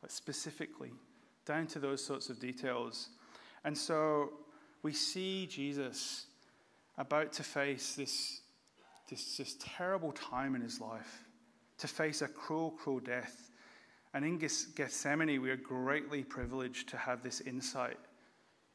like 0.03 0.11
specifically, 0.11 0.93
down 1.47 1.67
to 1.69 1.79
those 1.79 2.05
sorts 2.05 2.31
of 2.31 2.41
details. 2.41 3.11
And 3.65 3.79
so 3.79 4.33
we 4.83 4.93
see 4.93 5.47
Jesus 5.47 6.27
about 6.99 7.33
to 7.35 7.45
face 7.45 7.95
this, 7.95 8.41
this, 9.09 9.37
this 9.37 9.57
terrible 9.61 10.13
time 10.13 10.57
in 10.57 10.63
his 10.63 10.81
life, 10.81 11.25
to 11.79 11.87
face 11.87 12.23
a 12.23 12.29
cruel, 12.29 12.73
cruel 12.73 12.99
death. 12.99 13.51
And 14.15 14.25
in 14.25 14.37
Gethsemane, 14.39 15.41
we 15.41 15.51
are 15.51 15.57
greatly 15.57 16.23
privileged 16.25 16.89
to 16.91 16.97
have 16.97 17.23
this 17.23 17.41
insight 17.41 17.99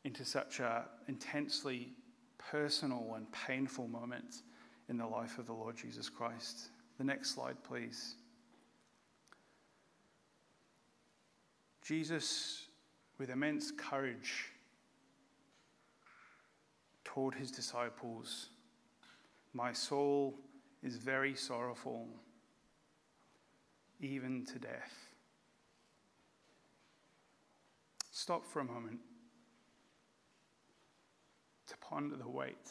into 0.07 0.23
such 0.23 0.61
an 0.61 0.83
intensely 1.09 1.89
personal 2.37 3.15
and 3.17 3.29
painful 3.33 3.89
moment 3.89 4.43
in 4.87 4.97
the 4.97 5.05
life 5.05 5.37
of 5.37 5.45
the 5.45 5.53
Lord 5.53 5.75
Jesus 5.75 6.07
Christ. 6.07 6.69
The 6.97 7.03
next 7.03 7.31
slide, 7.35 7.61
please. 7.61 8.15
Jesus, 11.81 12.67
with 13.17 13.29
immense 13.29 13.69
courage, 13.71 14.45
told 17.03 17.35
his 17.35 17.51
disciples, 17.51 18.47
My 19.53 19.73
soul 19.73 20.39
is 20.83 20.95
very 20.95 21.35
sorrowful, 21.35 22.07
even 23.99 24.45
to 24.45 24.57
death. 24.57 24.93
Stop 28.09 28.45
for 28.45 28.61
a 28.61 28.65
moment 28.65 29.01
to 31.67 31.77
ponder 31.77 32.15
the 32.15 32.29
weight 32.29 32.69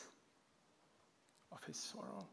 of 1.52 1.62
his 1.64 1.76
sorrow. 1.76 2.26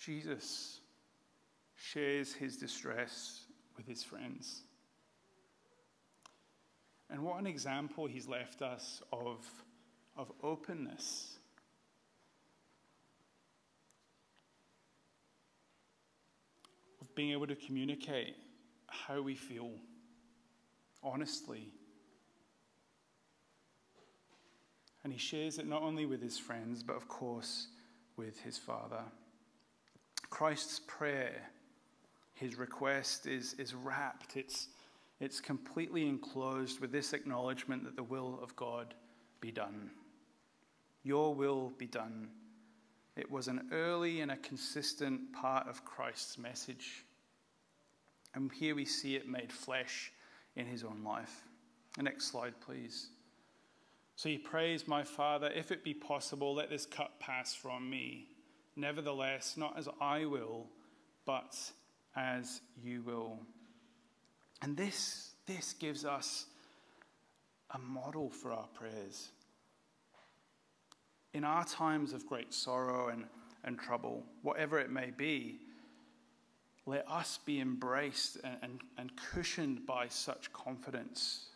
Jesus 0.00 0.80
shares 1.76 2.32
his 2.32 2.56
distress 2.56 3.44
with 3.76 3.86
his 3.86 4.02
friends. 4.02 4.62
And 7.10 7.22
what 7.22 7.38
an 7.38 7.46
example 7.46 8.06
he's 8.06 8.26
left 8.26 8.62
us 8.62 9.02
of, 9.12 9.46
of 10.16 10.32
openness. 10.42 11.38
Of 17.00 17.09
being 17.20 17.32
able 17.32 17.46
to 17.46 17.54
communicate 17.54 18.34
how 18.86 19.20
we 19.20 19.34
feel 19.34 19.72
honestly. 21.02 21.70
And 25.04 25.12
he 25.12 25.18
shares 25.18 25.58
it 25.58 25.66
not 25.66 25.82
only 25.82 26.06
with 26.06 26.22
his 26.22 26.38
friends, 26.38 26.82
but 26.82 26.96
of 26.96 27.08
course 27.08 27.66
with 28.16 28.40
his 28.40 28.56
Father. 28.56 29.02
Christ's 30.30 30.80
prayer, 30.86 31.42
his 32.32 32.56
request, 32.56 33.26
is, 33.26 33.52
is 33.58 33.74
wrapped, 33.74 34.38
it's, 34.38 34.68
it's 35.20 35.40
completely 35.40 36.08
enclosed 36.08 36.80
with 36.80 36.90
this 36.90 37.12
acknowledgement 37.12 37.84
that 37.84 37.96
the 37.96 38.02
will 38.02 38.40
of 38.42 38.56
God 38.56 38.94
be 39.42 39.52
done. 39.52 39.90
Your 41.02 41.34
will 41.34 41.74
be 41.76 41.86
done. 41.86 42.30
It 43.14 43.30
was 43.30 43.46
an 43.46 43.68
early 43.72 44.22
and 44.22 44.30
a 44.30 44.38
consistent 44.38 45.34
part 45.34 45.68
of 45.68 45.84
Christ's 45.84 46.38
message. 46.38 47.04
And 48.34 48.50
here 48.52 48.74
we 48.74 48.84
see 48.84 49.16
it 49.16 49.28
made 49.28 49.52
flesh 49.52 50.12
in 50.56 50.66
his 50.66 50.84
own 50.84 51.02
life. 51.04 51.42
The 51.96 52.04
next 52.04 52.26
slide, 52.26 52.54
please. 52.60 53.08
So 54.16 54.28
he 54.28 54.38
prays, 54.38 54.86
My 54.86 55.02
Father, 55.02 55.50
if 55.54 55.72
it 55.72 55.82
be 55.82 55.94
possible, 55.94 56.54
let 56.54 56.70
this 56.70 56.86
cup 56.86 57.18
pass 57.18 57.54
from 57.54 57.88
me. 57.88 58.28
Nevertheless, 58.76 59.56
not 59.56 59.78
as 59.78 59.88
I 60.00 60.26
will, 60.26 60.66
but 61.24 61.56
as 62.14 62.60
you 62.82 63.02
will. 63.02 63.38
And 64.62 64.76
this, 64.76 65.30
this 65.46 65.72
gives 65.72 66.04
us 66.04 66.46
a 67.70 67.78
model 67.78 68.30
for 68.30 68.52
our 68.52 68.66
prayers. 68.74 69.30
In 71.32 71.44
our 71.44 71.64
times 71.64 72.12
of 72.12 72.26
great 72.26 72.52
sorrow 72.52 73.08
and, 73.08 73.24
and 73.64 73.78
trouble, 73.78 74.24
whatever 74.42 74.78
it 74.78 74.90
may 74.90 75.10
be, 75.16 75.60
let 76.90 77.08
us 77.08 77.38
be 77.44 77.60
embraced 77.60 78.36
and, 78.42 78.56
and, 78.62 78.80
and 78.98 79.12
cushioned 79.16 79.86
by 79.86 80.08
such 80.08 80.52
confidence 80.52 81.46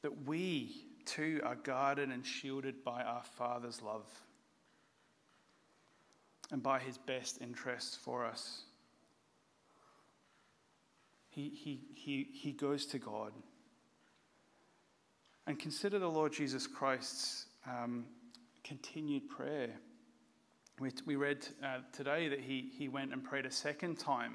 that 0.00 0.26
we 0.26 0.86
too 1.04 1.42
are 1.44 1.56
guarded 1.56 2.08
and 2.08 2.24
shielded 2.24 2.82
by 2.82 3.02
our 3.02 3.22
Father's 3.22 3.82
love 3.82 4.06
and 6.50 6.62
by 6.62 6.78
his 6.78 6.96
best 6.96 7.42
interests 7.42 7.96
for 7.96 8.24
us. 8.24 8.62
He, 11.28 11.50
he, 11.54 11.80
he, 11.94 12.28
he 12.32 12.52
goes 12.52 12.86
to 12.86 12.98
God. 12.98 13.32
And 15.46 15.58
consider 15.58 15.98
the 15.98 16.10
Lord 16.10 16.32
Jesus 16.32 16.66
Christ's 16.66 17.46
um, 17.66 18.06
continued 18.62 19.28
prayer. 19.28 19.70
We, 20.80 20.90
we 21.06 21.14
read 21.14 21.46
uh, 21.62 21.78
today 21.92 22.28
that 22.28 22.40
he, 22.40 22.70
he 22.76 22.88
went 22.88 23.12
and 23.12 23.22
prayed 23.22 23.46
a 23.46 23.50
second 23.50 23.96
time 23.96 24.34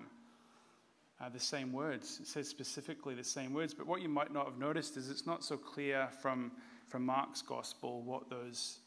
uh, 1.20 1.28
the 1.28 1.40
same 1.40 1.74
words. 1.74 2.20
It 2.22 2.28
says 2.28 2.48
specifically 2.48 3.14
the 3.14 3.26
same 3.26 3.54
words. 3.54 3.74
But 3.74 3.88
what 3.88 4.02
you 4.02 4.08
might 4.08 4.32
not 4.32 4.46
have 4.46 4.58
noticed 4.58 4.96
is 4.96 5.10
it's 5.10 5.26
not 5.26 5.44
so 5.44 5.58
clear 5.58 6.08
from, 6.22 6.52
from 6.88 7.06
Mark's 7.06 7.42
gospel 7.42 8.02
what 8.04 8.30
those 8.30 8.80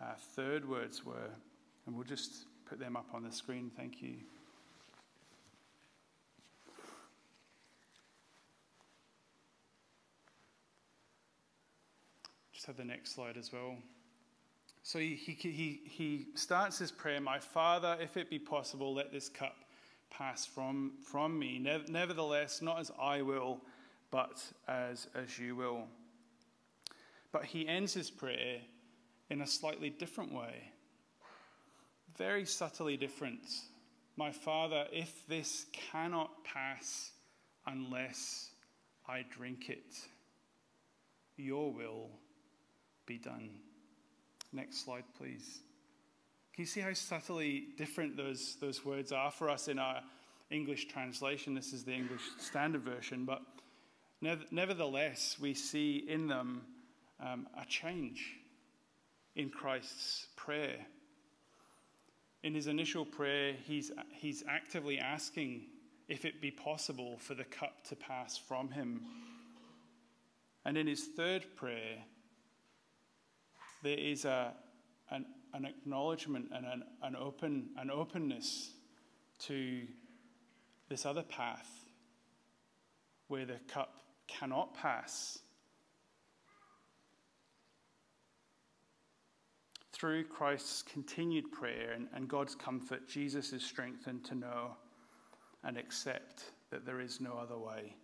uh, 0.00 0.14
third 0.36 0.68
words 0.68 1.04
were. 1.04 1.30
And 1.86 1.96
we'll 1.96 2.04
just 2.04 2.44
put 2.66 2.78
them 2.78 2.96
up 2.96 3.08
on 3.12 3.24
the 3.24 3.32
screen. 3.32 3.72
Thank 3.76 4.00
you. 4.00 4.14
Just 12.52 12.66
have 12.66 12.76
the 12.76 12.84
next 12.84 13.12
slide 13.12 13.36
as 13.36 13.52
well. 13.52 13.74
So 14.82 14.98
he, 14.98 15.14
he, 15.14 15.80
he 15.84 16.26
starts 16.34 16.78
his 16.78 16.90
prayer, 16.90 17.20
My 17.20 17.38
Father, 17.38 17.96
if 18.00 18.16
it 18.16 18.28
be 18.28 18.38
possible, 18.38 18.94
let 18.94 19.12
this 19.12 19.28
cup 19.28 19.56
pass 20.10 20.44
from, 20.44 20.92
from 21.02 21.38
me. 21.38 21.58
Nevertheless, 21.88 22.60
not 22.60 22.80
as 22.80 22.90
I 23.00 23.22
will, 23.22 23.60
but 24.10 24.42
as, 24.66 25.06
as 25.14 25.38
you 25.38 25.54
will. 25.56 25.84
But 27.30 27.44
he 27.44 27.66
ends 27.68 27.94
his 27.94 28.10
prayer 28.10 28.58
in 29.30 29.40
a 29.40 29.46
slightly 29.46 29.88
different 29.88 30.32
way 30.32 30.72
very 32.16 32.44
subtly 32.44 32.96
different. 32.96 33.42
My 34.16 34.30
Father, 34.30 34.86
if 34.92 35.26
this 35.26 35.66
cannot 35.72 36.44
pass 36.44 37.12
unless 37.66 38.50
I 39.08 39.24
drink 39.30 39.68
it, 39.68 39.96
your 41.36 41.72
will 41.72 42.10
be 43.06 43.18
done. 43.18 43.50
Next 44.52 44.84
slide, 44.84 45.04
please. 45.16 45.60
Can 46.54 46.62
you 46.62 46.66
see 46.66 46.80
how 46.80 46.92
subtly 46.92 47.68
different 47.76 48.16
those, 48.16 48.56
those 48.60 48.84
words 48.84 49.12
are 49.12 49.30
for 49.30 49.48
us 49.48 49.68
in 49.68 49.78
our 49.78 50.02
English 50.50 50.88
translation? 50.88 51.54
This 51.54 51.72
is 51.72 51.84
the 51.84 51.92
English 51.92 52.22
Standard 52.38 52.82
Version, 52.82 53.24
but 53.24 53.42
nevertheless, 54.50 55.36
we 55.40 55.54
see 55.54 56.04
in 56.08 56.28
them 56.28 56.62
um, 57.20 57.48
a 57.60 57.64
change 57.64 58.36
in 59.34 59.48
Christ's 59.48 60.26
prayer 60.36 60.76
in 62.42 62.54
his 62.54 62.66
initial 62.66 63.04
prayer, 63.04 63.54
he's, 63.64 63.92
he's 64.12 64.42
actively 64.48 64.98
asking 64.98 65.62
if 66.08 66.24
it 66.24 66.40
be 66.40 66.50
possible 66.50 67.16
for 67.18 67.34
the 67.34 67.44
cup 67.44 67.84
to 67.84 67.96
pass 67.96 68.36
from 68.36 68.70
him. 68.70 69.02
And 70.64 70.76
in 70.76 70.86
his 70.86 71.04
third 71.16 71.46
prayer, 71.56 71.98
there 73.82 73.98
is 73.98 74.24
a, 74.24 74.52
an, 75.10 75.26
an 75.54 75.64
acknowledgement 75.64 76.46
and 76.54 76.64
an, 76.64 76.82
an, 77.02 77.16
open, 77.16 77.70
an 77.76 77.90
openness 77.90 78.70
to 79.40 79.82
this 80.88 81.04
other 81.04 81.22
path 81.22 81.68
where 83.28 83.44
the 83.44 83.58
cup 83.68 84.02
cannot 84.28 84.74
pass 84.74 85.38
through 90.02 90.24
Christ's 90.24 90.82
continued 90.82 91.52
prayer 91.52 91.92
and, 91.94 92.08
and 92.12 92.26
God's 92.26 92.56
comfort, 92.56 93.08
Jesus 93.08 93.52
is 93.52 93.62
strengthened 93.62 94.24
to 94.24 94.34
know 94.34 94.76
and 95.62 95.78
accept 95.78 96.42
that 96.70 96.84
there 96.84 97.00
is 97.00 97.20
no 97.20 97.34
other 97.34 97.56
way. 97.56 97.94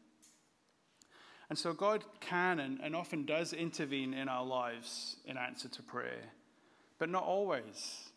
And 1.49 1.59
so 1.59 1.73
God 1.73 2.05
can 2.21 2.61
and, 2.61 2.79
and 2.83 2.95
often 2.95 3.25
does 3.25 3.53
intervene 3.53 4.13
in 4.13 4.29
our 4.29 4.45
lives 4.45 5.17
in 5.25 5.39
answer 5.39 5.69
to 5.69 5.83
prayer, 5.83 6.25
but 6.99 7.09
not 7.09 7.25
always. 7.25 8.11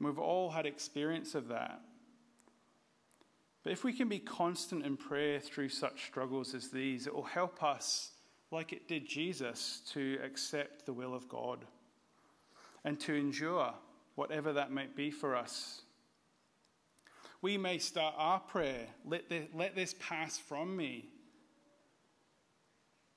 We've 0.00 0.18
all 0.18 0.50
had 0.50 0.66
experience 0.66 1.34
of 1.36 1.48
that. 1.48 1.80
But 3.62 3.72
if 3.72 3.84
we 3.84 3.92
can 3.92 4.08
be 4.08 4.18
constant 4.18 4.84
in 4.84 4.96
prayer 4.96 5.38
through 5.38 5.68
such 5.68 6.06
struggles 6.06 6.52
as 6.52 6.68
these, 6.68 7.06
it 7.06 7.14
will 7.14 7.22
help 7.22 7.62
us, 7.62 8.10
like 8.50 8.72
it 8.72 8.88
did 8.88 9.06
Jesus, 9.06 9.82
to 9.92 10.18
accept 10.24 10.84
the 10.84 10.92
will 10.92 11.14
of 11.14 11.28
God 11.28 11.64
and 12.84 12.98
to 13.00 13.14
endure 13.14 13.72
whatever 14.16 14.52
that 14.52 14.72
might 14.72 14.96
be 14.96 15.12
for 15.12 15.36
us. 15.36 15.82
We 17.40 17.56
may 17.56 17.78
start 17.78 18.14
our 18.18 18.40
prayer, 18.40 18.86
let, 19.04 19.28
the, 19.28 19.46
let 19.54 19.76
this 19.76 19.94
pass 20.00 20.38
from 20.38 20.76
me. 20.76 21.11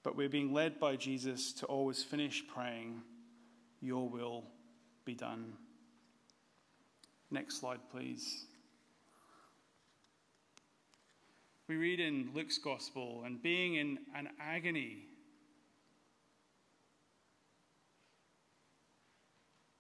But 0.06 0.16
we're 0.16 0.30
being 0.30 0.54
led 0.54 0.80
by 0.80 0.98
Jesus 0.98 1.52
to 1.54 1.66
always 1.66 2.04
finish 2.04 2.44
praying, 2.48 3.02
Your 3.82 4.08
will 4.08 4.44
be 5.04 5.16
done. 5.16 5.54
Next 7.32 7.60
slide, 7.60 7.80
please. 7.92 8.46
We 11.68 11.78
read 11.78 12.00
in 12.00 12.30
Luke's 12.36 12.60
Gospel, 12.60 13.24
and 13.26 13.42
being 13.42 13.78
in 13.78 13.98
an 14.16 14.30
agony, 14.40 15.08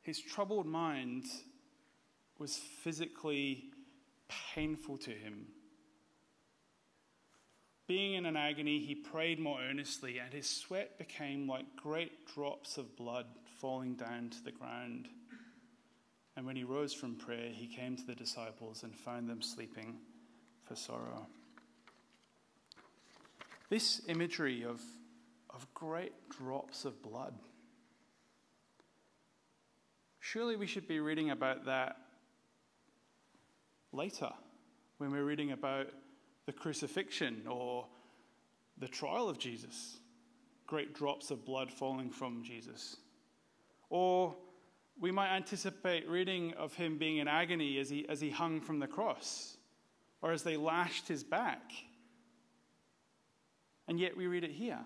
his 0.02 0.20
troubled 0.20 0.66
mind 0.66 1.26
was 2.40 2.58
physically 2.82 3.66
painful 4.56 4.98
to 4.98 5.12
him. 5.12 5.46
Being 7.88 8.16
in 8.16 8.26
an 8.26 8.36
agony, 8.36 8.80
he 8.80 8.96
prayed 8.96 9.40
more 9.40 9.60
earnestly, 9.62 10.18
and 10.18 10.34
his 10.34 10.50
sweat 10.50 10.98
became 10.98 11.48
like 11.48 11.66
great 11.76 12.26
drops 12.34 12.78
of 12.78 12.96
blood 12.96 13.28
falling 13.60 13.94
down 13.94 14.30
to 14.32 14.44
the 14.44 14.52
ground. 14.52 15.08
And 16.36 16.46
when 16.46 16.56
he 16.56 16.64
rose 16.64 16.94
from 16.94 17.16
prayer, 17.16 17.50
he 17.52 17.68
came 17.68 17.96
to 17.96 18.06
the 18.06 18.16
disciples 18.16 18.84
and 18.84 18.96
found 18.96 19.30
them 19.30 19.42
sleeping 19.42 19.98
for 20.68 20.76
sorrow. 20.76 21.28
This 23.70 24.02
imagery 24.08 24.64
of, 24.64 24.82
of 25.52 25.72
great 25.74 26.14
drops 26.30 26.86
of 26.86 27.02
blood. 27.04 27.36
Surely 30.20 30.56
we 30.56 30.66
should 30.66 30.88
be 30.88 31.00
reading 31.00 31.30
about 31.30 31.66
that 31.66 31.98
later 33.94 34.32
when 34.98 35.12
we're 35.12 35.24
reading 35.24 35.52
about 35.52 35.88
the 36.46 36.54
crucifixion 36.54 37.44
or 37.50 37.86
the 38.78 38.88
trial 38.88 39.30
of 39.30 39.40
Jesus. 39.40 39.98
Great 40.68 40.94
drops 40.94 41.32
of 41.32 41.46
blood 41.46 41.72
falling 41.72 42.10
from 42.10 42.44
Jesus. 42.44 42.98
Or 43.90 44.36
we 45.00 45.12
might 45.12 45.36
anticipate 45.36 46.08
reading 46.08 46.54
of 46.54 46.74
him 46.74 46.98
being 46.98 47.18
in 47.18 47.28
agony 47.28 47.78
as 47.80 47.90
he, 47.90 48.08
as 48.08 48.22
he 48.22 48.30
hung 48.30 48.62
from 48.62 48.80
the 48.80 48.88
cross 48.88 49.58
or 50.22 50.32
as 50.32 50.44
they 50.44 50.58
lashed 50.58 51.08
his 51.08 51.24
back. 51.24 51.72
And 53.88 54.00
yet 54.00 54.18
we 54.18 54.28
read 54.28 54.44
it 54.44 54.52
here 54.52 54.80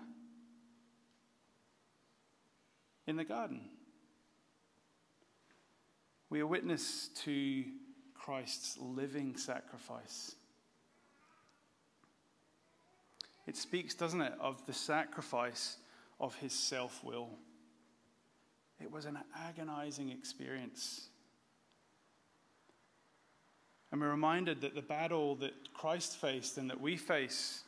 in 3.06 3.16
the 3.16 3.24
garden. 3.24 3.62
We 6.28 6.40
are 6.40 6.46
witness 6.46 7.08
to 7.24 7.64
Christ's 8.14 8.78
living 8.78 9.36
sacrifice. 9.36 10.36
It 13.50 13.56
speaks, 13.56 13.94
doesn't 13.94 14.20
it, 14.20 14.32
of 14.40 14.64
the 14.66 14.72
sacrifice 14.72 15.78
of 16.20 16.36
his 16.36 16.52
self 16.52 17.02
will. 17.02 17.30
It 18.80 18.92
was 18.92 19.06
an 19.06 19.18
agonizing 19.36 20.10
experience. 20.10 21.08
And 23.90 24.00
we're 24.00 24.10
reminded 24.12 24.60
that 24.60 24.76
the 24.76 24.82
battle 24.82 25.34
that 25.34 25.74
Christ 25.74 26.18
faced 26.18 26.58
and 26.58 26.70
that 26.70 26.80
we 26.80 26.96
face 26.96 27.64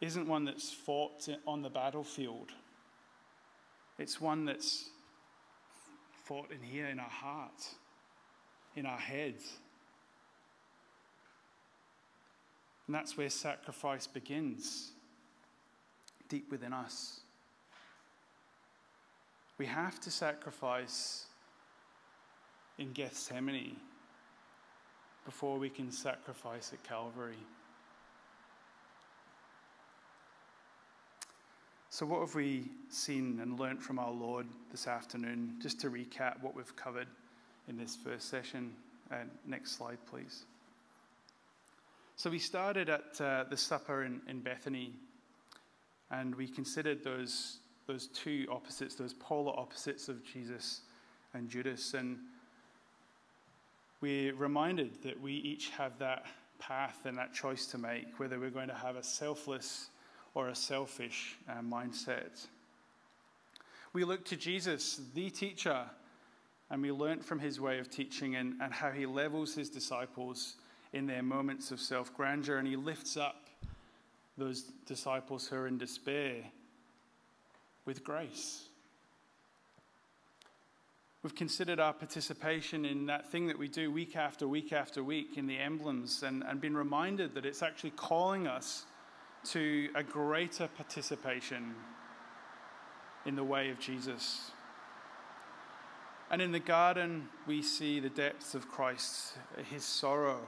isn't 0.00 0.26
one 0.26 0.46
that's 0.46 0.72
fought 0.72 1.28
on 1.46 1.60
the 1.60 1.68
battlefield, 1.68 2.52
it's 3.98 4.18
one 4.18 4.46
that's 4.46 4.88
fought 6.24 6.50
in 6.50 6.62
here 6.62 6.86
in 6.86 6.98
our 6.98 7.04
heart, 7.04 7.68
in 8.76 8.86
our 8.86 8.96
heads. 8.96 9.58
And 12.86 12.94
that's 12.94 13.16
where 13.16 13.30
sacrifice 13.30 14.06
begins, 14.06 14.92
deep 16.28 16.50
within 16.50 16.72
us. 16.72 17.20
We 19.58 19.66
have 19.66 20.00
to 20.00 20.10
sacrifice 20.10 21.26
in 22.78 22.92
Gethsemane 22.92 23.76
before 25.24 25.58
we 25.58 25.68
can 25.68 25.90
sacrifice 25.90 26.72
at 26.72 26.82
Calvary. 26.84 27.34
So, 31.88 32.04
what 32.04 32.20
have 32.20 32.34
we 32.34 32.68
seen 32.90 33.40
and 33.40 33.58
learnt 33.58 33.82
from 33.82 33.98
our 33.98 34.12
Lord 34.12 34.46
this 34.70 34.86
afternoon? 34.86 35.56
Just 35.62 35.80
to 35.80 35.90
recap 35.90 36.42
what 36.42 36.54
we've 36.54 36.76
covered 36.76 37.08
in 37.68 37.78
this 37.78 37.96
first 37.96 38.28
session. 38.28 38.74
Uh, 39.10 39.24
next 39.46 39.72
slide, 39.72 39.98
please. 40.06 40.44
So, 42.18 42.30
we 42.30 42.38
started 42.38 42.88
at 42.88 43.20
uh, 43.20 43.44
the 43.50 43.58
supper 43.58 44.04
in, 44.04 44.22
in 44.26 44.40
Bethany, 44.40 44.94
and 46.10 46.34
we 46.34 46.48
considered 46.48 47.04
those 47.04 47.58
those 47.86 48.08
two 48.08 48.46
opposites, 48.50 48.94
those 48.94 49.12
polar 49.12 49.52
opposites 49.58 50.08
of 50.08 50.24
Jesus 50.24 50.80
and 51.34 51.48
Judas. 51.48 51.94
And 51.94 52.18
we're 54.00 54.34
reminded 54.34 55.02
that 55.02 55.20
we 55.20 55.34
each 55.34 55.70
have 55.70 55.98
that 55.98 56.26
path 56.58 57.04
and 57.04 57.16
that 57.18 57.32
choice 57.32 57.66
to 57.66 57.78
make, 57.78 58.18
whether 58.18 58.40
we're 58.40 58.50
going 58.50 58.68
to 58.68 58.74
have 58.74 58.96
a 58.96 59.02
selfless 59.02 59.88
or 60.34 60.48
a 60.48 60.54
selfish 60.54 61.36
uh, 61.48 61.60
mindset. 61.60 62.46
We 63.92 64.04
look 64.04 64.24
to 64.26 64.36
Jesus, 64.36 65.00
the 65.14 65.30
teacher, 65.30 65.84
and 66.70 66.82
we 66.82 66.92
learnt 66.92 67.24
from 67.24 67.38
his 67.38 67.60
way 67.60 67.78
of 67.78 67.88
teaching 67.88 68.36
and, 68.36 68.54
and 68.60 68.72
how 68.72 68.90
he 68.90 69.06
levels 69.06 69.54
his 69.54 69.70
disciples 69.70 70.56
in 70.92 71.06
their 71.06 71.22
moments 71.22 71.70
of 71.70 71.80
self 71.80 72.14
grandeur, 72.14 72.58
and 72.58 72.66
he 72.66 72.76
lifts 72.76 73.16
up 73.16 73.46
those 74.38 74.62
disciples 74.86 75.46
who 75.46 75.56
are 75.56 75.66
in 75.66 75.78
despair 75.78 76.36
with 77.84 78.04
grace. 78.04 78.68
We've 81.22 81.34
considered 81.34 81.80
our 81.80 81.92
participation 81.92 82.84
in 82.84 83.06
that 83.06 83.30
thing 83.32 83.48
that 83.48 83.58
we 83.58 83.66
do 83.66 83.90
week 83.90 84.14
after 84.14 84.46
week 84.46 84.72
after 84.72 85.02
week 85.02 85.36
in 85.36 85.46
the 85.46 85.58
emblems 85.58 86.22
and, 86.22 86.44
and 86.44 86.60
been 86.60 86.76
reminded 86.76 87.34
that 87.34 87.44
it's 87.44 87.62
actually 87.62 87.90
calling 87.90 88.46
us 88.46 88.84
to 89.46 89.88
a 89.94 90.02
greater 90.02 90.68
participation 90.68 91.74
in 93.24 93.34
the 93.34 93.42
way 93.42 93.70
of 93.70 93.80
Jesus. 93.80 94.52
And 96.30 96.42
in 96.42 96.52
the 96.52 96.60
garden, 96.60 97.28
we 97.46 97.62
see 97.62 98.00
the 98.00 98.08
depths 98.08 98.54
of 98.54 98.68
Christ, 98.68 99.34
his 99.70 99.84
sorrow, 99.84 100.40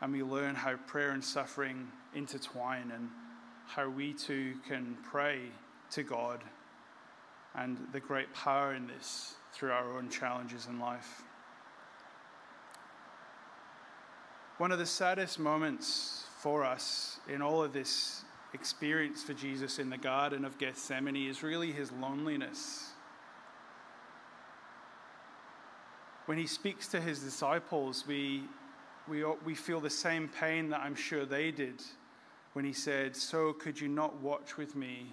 and 0.00 0.12
we 0.12 0.22
learn 0.22 0.54
how 0.54 0.76
prayer 0.76 1.10
and 1.10 1.24
suffering 1.24 1.88
intertwine 2.14 2.90
and 2.94 3.08
how 3.66 3.88
we 3.88 4.12
too 4.12 4.54
can 4.68 4.96
pray 5.02 5.40
to 5.90 6.02
God 6.02 6.42
and 7.54 7.78
the 7.92 8.00
great 8.00 8.32
power 8.34 8.74
in 8.74 8.86
this 8.86 9.34
through 9.52 9.70
our 9.70 9.96
own 9.96 10.08
challenges 10.08 10.66
in 10.66 10.78
life. 10.80 11.22
One 14.58 14.72
of 14.72 14.78
the 14.78 14.86
saddest 14.86 15.38
moments 15.38 16.24
for 16.38 16.64
us 16.64 17.18
in 17.28 17.42
all 17.42 17.62
of 17.62 17.72
this 17.72 18.22
experience 18.52 19.22
for 19.22 19.34
Jesus 19.34 19.78
in 19.78 19.90
the 19.90 19.98
Garden 19.98 20.44
of 20.44 20.58
Gethsemane 20.58 21.28
is 21.28 21.42
really 21.42 21.72
his 21.72 21.90
loneliness. 21.92 22.90
When 26.26 26.38
he 26.38 26.46
speaks 26.46 26.88
to 26.88 27.00
his 27.00 27.20
disciples, 27.20 28.04
we, 28.06 28.44
we, 29.08 29.24
we 29.44 29.54
feel 29.54 29.80
the 29.80 29.90
same 29.90 30.28
pain 30.28 30.70
that 30.70 30.80
I'm 30.80 30.94
sure 30.94 31.26
they 31.26 31.50
did 31.50 31.82
when 32.54 32.64
he 32.64 32.72
said, 32.72 33.14
So 33.14 33.52
could 33.52 33.80
you 33.80 33.88
not 33.88 34.20
watch 34.20 34.56
with 34.56 34.74
me 34.74 35.06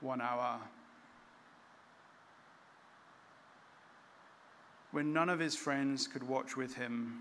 one 0.00 0.20
hour? 0.20 0.58
When 4.90 5.12
none 5.12 5.28
of 5.28 5.40
his 5.40 5.56
friends 5.56 6.06
could 6.06 6.22
watch 6.22 6.56
with 6.56 6.74
him, 6.74 7.18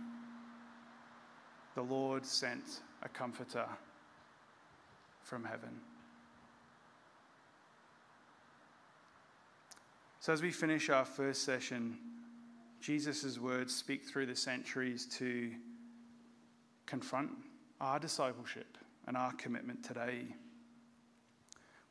the 1.76 1.82
Lord 1.82 2.26
sent 2.26 2.82
a 3.02 3.10
comforter 3.10 3.66
from 5.24 5.44
heaven. 5.44 5.80
So, 10.20 10.32
as 10.32 10.42
we 10.42 10.52
finish 10.52 10.90
our 10.90 11.04
first 11.04 11.44
session, 11.44 11.98
Jesus' 12.80 13.40
words 13.40 13.76
speak 13.76 14.06
through 14.06 14.28
the 14.28 14.36
centuries 14.36 15.06
to 15.18 15.52
confront 16.86 17.32
our 17.82 18.00
discipleship 18.00 18.78
and 19.08 19.18
our 19.18 19.34
commitment 19.34 19.84
today. 19.84 20.26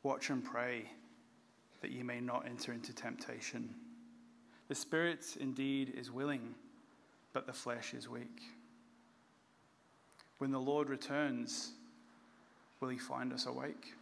Watch 0.01 0.29
and 0.29 0.43
pray 0.43 0.89
that 1.81 1.91
you 1.91 2.03
may 2.03 2.19
not 2.19 2.45
enter 2.47 2.73
into 2.73 2.93
temptation. 2.93 3.73
The 4.69 4.75
spirit 4.75 5.37
indeed 5.39 5.93
is 5.95 6.11
willing, 6.11 6.55
but 7.33 7.45
the 7.45 7.53
flesh 7.53 7.93
is 7.93 8.09
weak. 8.09 8.41
When 10.37 10.51
the 10.51 10.59
Lord 10.59 10.89
returns, 10.89 11.71
will 12.79 12.89
he 12.89 12.97
find 12.97 13.31
us 13.31 13.45
awake? 13.45 13.93